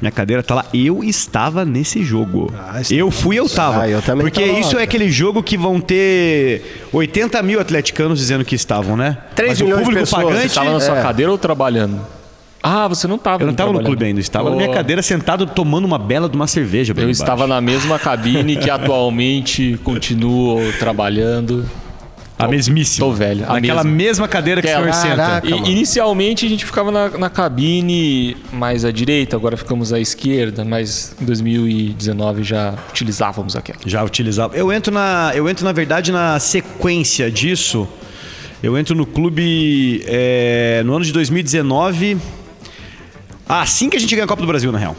Minha 0.01 0.11
cadeira 0.11 0.41
tá 0.43 0.55
lá. 0.55 0.65
Eu 0.73 1.03
estava 1.03 1.65
nesse 1.65 2.03
jogo. 2.03 2.53
Ah, 2.57 2.81
eu 2.89 3.09
fui, 3.11 3.37
eu 3.37 3.49
tava. 3.49 3.81
Ah, 3.83 3.89
eu 3.89 4.01
também 4.01 4.25
Porque 4.25 4.39
tava 4.41 4.53
lá, 4.53 4.59
isso 4.59 4.69
é 4.69 4.73
cara. 4.73 4.83
aquele 4.83 5.09
jogo 5.11 5.41
que 5.43 5.57
vão 5.57 5.79
ter 5.81 6.85
80 6.93 7.41
mil 7.43 7.59
atleticanos 7.59 8.17
dizendo 8.19 8.45
que 8.45 8.55
estavam, 8.55 8.95
né? 8.95 9.17
Três 9.35 9.51
Mas 9.51 9.61
o 9.61 9.63
milhões 9.65 9.79
de 9.79 9.85
público 9.85 10.05
pessoas, 10.05 10.23
pagante. 10.23 10.41
você 10.43 10.49
Você 10.49 10.55
tava 10.55 10.71
na 10.71 10.79
sua 10.79 10.99
É. 10.99 11.01
cadeira 11.01 11.31
ou 11.31 11.37
trabalhando? 11.37 11.99
Ah, 12.61 12.87
você 12.87 13.07
não 13.07 13.17
tava. 13.17 13.43
Eu 13.43 13.47
não 13.47 13.53
tava 13.53 13.71
no 13.71 13.81
clube 13.83 14.03
ainda, 14.05 14.19
estava 14.19 14.49
na 14.49 14.55
minha 14.55 14.69
Oh, 14.69 14.73
cadeira 14.73 15.01
sentado 15.01 15.45
tomando 15.45 15.85
uma 15.85 15.97
bela 15.97 16.27
de 16.27 16.35
uma 16.35 16.47
cerveja. 16.47 16.91
Eu 16.91 16.95
embaixo. 17.03 17.11
estava 17.21 17.47
na 17.47 17.61
mesma 17.61 17.97
cabine 17.97 18.57
que 18.57 18.69
atualmente 18.69 19.79
continuo 19.83 20.59
trabalhando. 20.79 21.65
A 22.37 22.47
mesmíssima. 22.47 23.05
Tô 23.05 23.11
velho, 23.11 23.43
a 23.49 23.53
Naquela 23.55 23.83
mesma. 23.83 23.97
mesma 23.97 24.27
cadeira 24.29 24.61
que 24.61 24.67
o 24.67 24.71
senhor 24.71 24.87
Aquela- 24.87 25.41
senta. 25.41 25.41
E- 25.45 25.71
inicialmente 25.71 26.45
a 26.45 26.49
gente 26.49 26.63
ficava 26.65 26.89
na, 26.89 27.09
na 27.09 27.29
cabine 27.29 28.37
mais 28.53 28.85
à 28.85 28.91
direita, 28.91 29.35
agora 29.35 29.57
ficamos 29.57 29.91
à 29.91 29.99
esquerda, 29.99 30.63
mas 30.63 31.13
em 31.21 31.25
2019 31.25 32.43
já 32.43 32.75
utilizávamos 32.91 33.57
aquela. 33.57 33.79
Já 33.85 34.01
utilizava. 34.05 34.55
Eu 34.55 34.71
entro 34.71 34.93
na, 34.93 35.33
eu 35.35 35.49
entro 35.49 35.65
na 35.65 35.73
verdade 35.73 36.13
na 36.13 36.39
sequência 36.39 37.29
disso. 37.29 37.85
Eu 38.63 38.77
entro 38.77 38.95
no 38.95 39.05
clube 39.05 40.01
é, 40.07 40.81
no 40.85 40.95
ano 40.95 41.03
de 41.03 41.11
2019. 41.11 42.17
Assim 43.49 43.89
que 43.89 43.97
a 43.97 43.99
gente 43.99 44.13
ganha 44.15 44.25
a 44.25 44.27
Copa 44.27 44.41
do 44.41 44.47
Brasil, 44.47 44.71
na 44.71 44.77
real. 44.77 44.95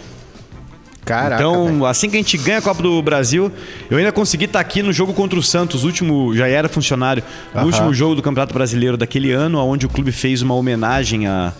Caraca, 1.05 1.37
então, 1.37 1.67
velho. 1.67 1.87
assim 1.87 2.11
que 2.11 2.17
a 2.17 2.19
gente 2.19 2.37
ganha 2.37 2.59
a 2.59 2.63
Copa 2.63 2.83
do 2.83 3.01
Brasil, 3.01 3.51
eu 3.89 3.97
ainda 3.97 4.13
consegui 4.13 4.45
estar 4.45 4.61
aqui 4.61 4.83
no 4.83 4.93
jogo 4.93 5.15
contra 5.15 5.39
o 5.39 5.43
Santos, 5.43 5.85
último, 5.85 6.35
já 6.37 6.47
era 6.47 6.69
funcionário, 6.69 7.23
no 7.55 7.65
último 7.65 7.95
jogo 7.95 8.15
do 8.15 8.23
Campeonato 8.23 8.53
Brasileiro 8.53 8.97
daquele 8.97 9.33
ano, 9.33 9.59
onde 9.65 9.87
o 9.87 9.89
clube 9.89 10.13
fez 10.13 10.43
uma 10.43 10.55
homenagem 10.55 11.27
a 11.27 11.53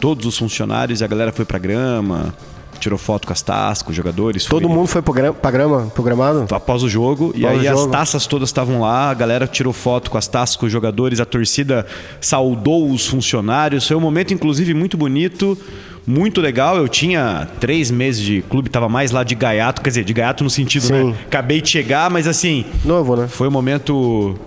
todos 0.00 0.26
os 0.26 0.36
funcionários 0.38 1.00
e 1.00 1.04
a 1.04 1.06
galera 1.06 1.32
foi 1.32 1.44
pra 1.44 1.58
grama, 1.58 2.34
tirou 2.80 2.96
foto 2.98 3.26
com 3.26 3.32
as 3.32 3.42
taças, 3.42 3.82
com 3.82 3.90
os 3.90 3.96
jogadores. 3.96 4.44
Todo 4.44 4.66
foi- 4.68 4.74
mundo 4.76 4.86
foi 4.86 5.02
pra 5.02 5.50
grama, 5.50 5.86
programado? 5.92 6.46
após 6.54 6.82
o 6.84 6.88
jogo. 6.88 7.32
e 7.34 7.44
Após 7.44 7.60
aí 7.60 7.66
o 7.66 7.72
as 7.72 7.80
jogo. 7.80 7.90
taças 7.92 8.26
todas 8.26 8.48
estavam 8.50 8.80
lá, 8.82 9.10
a 9.10 9.14
galera 9.14 9.46
tirou 9.48 9.72
foto 9.72 10.10
com 10.10 10.16
as 10.16 10.28
taças, 10.28 10.54
com 10.56 10.66
os 10.66 10.72
jogadores, 10.72 11.18
a 11.18 11.24
torcida 11.24 11.84
saudou 12.20 12.90
os 12.90 13.06
funcionários. 13.06 13.86
Foi 13.86 13.96
um 13.96 14.00
momento, 14.00 14.32
inclusive, 14.32 14.72
muito 14.74 14.96
bonito, 14.96 15.58
muito 16.06 16.40
legal. 16.40 16.76
Eu 16.76 16.86
tinha 16.88 17.48
três 17.58 17.90
meses 17.90 18.22
de 18.22 18.42
clube, 18.42 18.70
tava 18.70 18.88
mais 18.88 19.10
lá 19.10 19.24
de 19.24 19.34
gaiato, 19.34 19.82
quer 19.82 19.90
dizer, 19.90 20.04
de 20.04 20.12
gaiato 20.12 20.44
no 20.44 20.50
sentido, 20.50 20.86
Sim. 20.86 20.92
né? 21.10 21.16
Acabei 21.26 21.60
de 21.60 21.68
chegar, 21.68 22.08
mas 22.10 22.28
assim, 22.28 22.64
Novo, 22.84 23.16
né? 23.16 23.26
foi 23.26 23.48
um 23.48 23.50
momento 23.50 24.38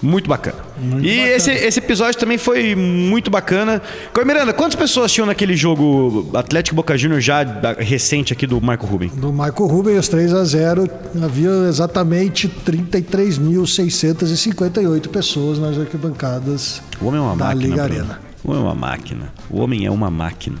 muito 0.00 0.28
bacana. 0.28 0.58
e 1.02 1.08
Esse, 1.08 1.50
esse 1.50 1.78
episódio 1.78 2.18
também 2.18 2.38
foi 2.38 2.74
muito 2.74 3.30
bacana. 3.30 3.80
Coi 4.12 4.24
Miranda, 4.24 4.52
quantas 4.52 4.74
pessoas 4.76 5.12
tinham 5.12 5.26
naquele 5.26 5.56
jogo 5.56 6.30
Atlético 6.34 6.76
Boca 6.76 6.96
Juniors 6.96 7.24
já 7.24 7.42
da- 7.44 7.72
recente 7.72 8.32
aqui 8.32 8.46
do 8.46 8.60
Marco 8.60 8.86
Ruben? 8.86 9.08
Do 9.08 9.32
Marco 9.32 9.66
Rubens, 9.66 10.08
3 10.08 10.32
a 10.34 10.44
0 10.44 10.88
havia 11.22 11.50
exatamente 11.68 12.48
33.658 12.48 15.08
pessoas 15.08 15.58
nas 15.58 15.78
arquibancadas 15.78 16.80
O 17.00 17.06
homem 17.06 17.20
é 17.20 17.22
uma 17.22 17.36
da 17.36 17.44
máquina. 17.46 17.66
Liga. 17.68 17.82
Arena. 17.82 18.20
O 18.44 18.50
homem 18.50 18.62
é 18.62 18.64
uma 18.64 18.74
máquina. 18.74 19.32
O 19.50 19.60
homem 19.60 19.86
é 19.86 19.90
uma 19.90 20.10
máquina. 20.10 20.58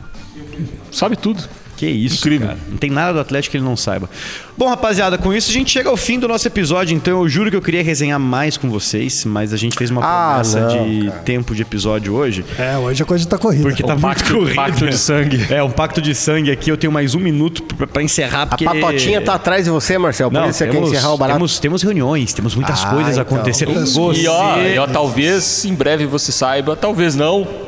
Sabe 0.90 1.16
tudo. 1.16 1.42
Que 1.78 1.86
isso, 1.86 2.16
Incrível. 2.18 2.48
cara. 2.48 2.58
Não 2.68 2.76
tem 2.76 2.90
nada 2.90 3.12
do 3.12 3.20
Atlético 3.20 3.52
que 3.52 3.56
ele 3.56 3.64
não 3.64 3.76
saiba. 3.76 4.10
Bom, 4.56 4.68
rapaziada, 4.68 5.16
com 5.16 5.32
isso 5.32 5.48
a 5.48 5.52
gente 5.54 5.70
chega 5.70 5.88
ao 5.88 5.96
fim 5.96 6.18
do 6.18 6.26
nosso 6.26 6.44
episódio, 6.48 6.92
então 6.92 7.22
eu 7.22 7.28
juro 7.28 7.50
que 7.50 7.56
eu 7.56 7.62
queria 7.62 7.84
resenhar 7.84 8.18
mais 8.18 8.56
com 8.56 8.68
vocês, 8.68 9.24
mas 9.24 9.52
a 9.52 9.56
gente 9.56 9.76
fez 9.78 9.88
uma 9.88 10.00
Ah, 10.04 10.40
promessa 10.40 10.60
não, 10.60 10.90
de 10.90 11.10
tempo 11.24 11.54
de 11.54 11.62
episódio 11.62 12.12
hoje. 12.14 12.44
É, 12.58 12.76
hoje 12.76 13.00
a 13.00 13.06
coisa 13.06 13.24
tá 13.28 13.38
corrida. 13.38 13.62
Porque 13.62 13.84
tá 13.84 13.94
Um 13.94 13.98
muito 14.00 14.02
pacto- 14.02 14.34
corrido. 14.34 14.56
pacto 14.56 14.86
de 14.88 14.98
sangue. 14.98 15.46
É, 15.48 15.62
um 15.62 15.70
pacto 15.70 16.02
de 16.02 16.16
sangue 16.16 16.50
aqui. 16.50 16.68
Eu 16.68 16.76
tenho 16.76 16.92
mais 16.92 17.14
um 17.14 17.20
minuto 17.20 17.62
pra, 17.62 17.86
pra 17.86 18.02
encerrar, 18.02 18.42
A 18.42 18.46
porque... 18.48 18.64
patotinha 18.64 19.20
tá 19.20 19.34
atrás 19.34 19.64
de 19.64 19.70
você, 19.70 19.96
Marcel. 19.96 20.28
Por 20.32 20.40
Não, 20.40 20.48
isso 20.50 20.58
você 20.58 20.66
quer 20.66 20.72
temos, 20.72 20.90
encerrar 20.90 21.12
o 21.12 21.16
barato. 21.16 21.38
temos, 21.38 21.60
temos 21.60 21.82
reuniões, 21.84 22.32
temos 22.32 22.56
muitas 22.56 22.84
Ah, 22.84 22.90
coisas 22.90 23.12
então. 23.16 23.22
acontecendo. 23.22 23.72
Você- 23.86 24.20
E 24.22 24.26
ó, 24.26 24.58
e 24.58 24.78
ó, 24.78 24.86
talvez 24.88 25.64
em 25.64 25.74
breve 25.74 26.06
você 26.06 26.32
saiba, 26.32 26.74
talvez 26.74 27.14
não. 27.14 27.67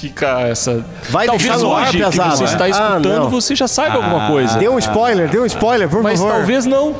Fica 0.00 0.40
essa. 0.40 0.84
Vai 1.10 1.26
talvez 1.26 1.50
deixar 1.50 1.58
no 1.64 1.74
ar, 1.74 1.82
hoje 1.88 1.98
que 1.98 2.04
pesado? 2.04 2.36
você 2.36 2.44
está 2.44 2.64
Ah, 2.64 2.68
escutando, 2.70 3.08
não. 3.08 3.30
você 3.30 3.54
já 3.54 3.68
saiba 3.68 3.96
alguma 3.96 4.28
coisa. 4.28 4.58
Dê 4.58 4.68
um 4.68 4.78
spoiler, 4.78 5.28
dê 5.28 5.38
um 5.38 5.46
spoiler, 5.46 5.88
por 5.88 6.02
Mas 6.02 6.18
favor. 6.18 6.34
talvez 6.34 6.64
não. 6.66 6.94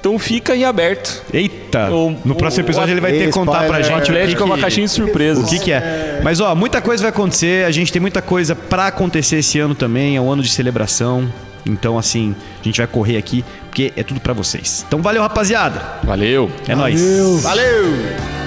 Então 0.00 0.18
fica 0.18 0.54
em 0.54 0.64
aberto. 0.64 1.22
Eita! 1.32 1.90
O- 1.90 2.14
no 2.24 2.34
próximo 2.34 2.62
o- 2.62 2.66
episódio 2.66 2.92
ele 2.92 3.00
vai 3.00 3.12
ter 3.12 3.26
que 3.26 3.30
contar 3.32 3.66
pra 3.66 3.80
gente 3.80 4.10
O 4.10 4.14
o 4.14 4.36
que, 4.36 4.42
é 4.42 4.44
uma 4.44 4.58
caixinha 4.58 4.86
de 4.86 4.92
surpresas. 4.92 5.44
o 5.44 5.48
que, 5.48 5.58
que 5.58 5.72
é. 5.72 6.20
Mas 6.22 6.40
ó, 6.40 6.54
muita 6.54 6.82
coisa 6.82 7.02
vai 7.02 7.08
acontecer. 7.10 7.64
A 7.64 7.70
gente 7.70 7.90
tem 7.90 8.02
muita 8.02 8.20
coisa 8.20 8.54
pra 8.54 8.88
acontecer 8.88 9.36
esse 9.36 9.58
ano 9.58 9.74
também. 9.74 10.16
É 10.16 10.20
um 10.20 10.30
ano 10.30 10.42
de 10.42 10.50
celebração. 10.50 11.26
Então, 11.66 11.96
assim, 11.98 12.34
a 12.60 12.64
gente 12.64 12.76
vai 12.76 12.86
correr 12.86 13.16
aqui, 13.16 13.42
porque 13.70 13.90
é 13.96 14.02
tudo 14.02 14.20
pra 14.20 14.34
vocês. 14.34 14.84
Então, 14.86 15.00
valeu, 15.00 15.22
rapaziada. 15.22 15.80
Valeu. 16.02 16.50
É 16.68 16.74
nóis. 16.74 17.00
Valeu. 17.00 17.38
Valeu! 17.38 18.43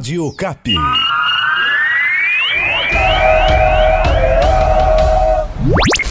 Rádio 0.00 0.32
Cap. 0.32 0.74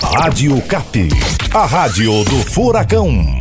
Rádio 0.04 0.62
Cap. 0.68 1.10
A 1.52 1.66
rádio 1.66 2.24
do 2.26 2.52
Furacão. 2.52 3.39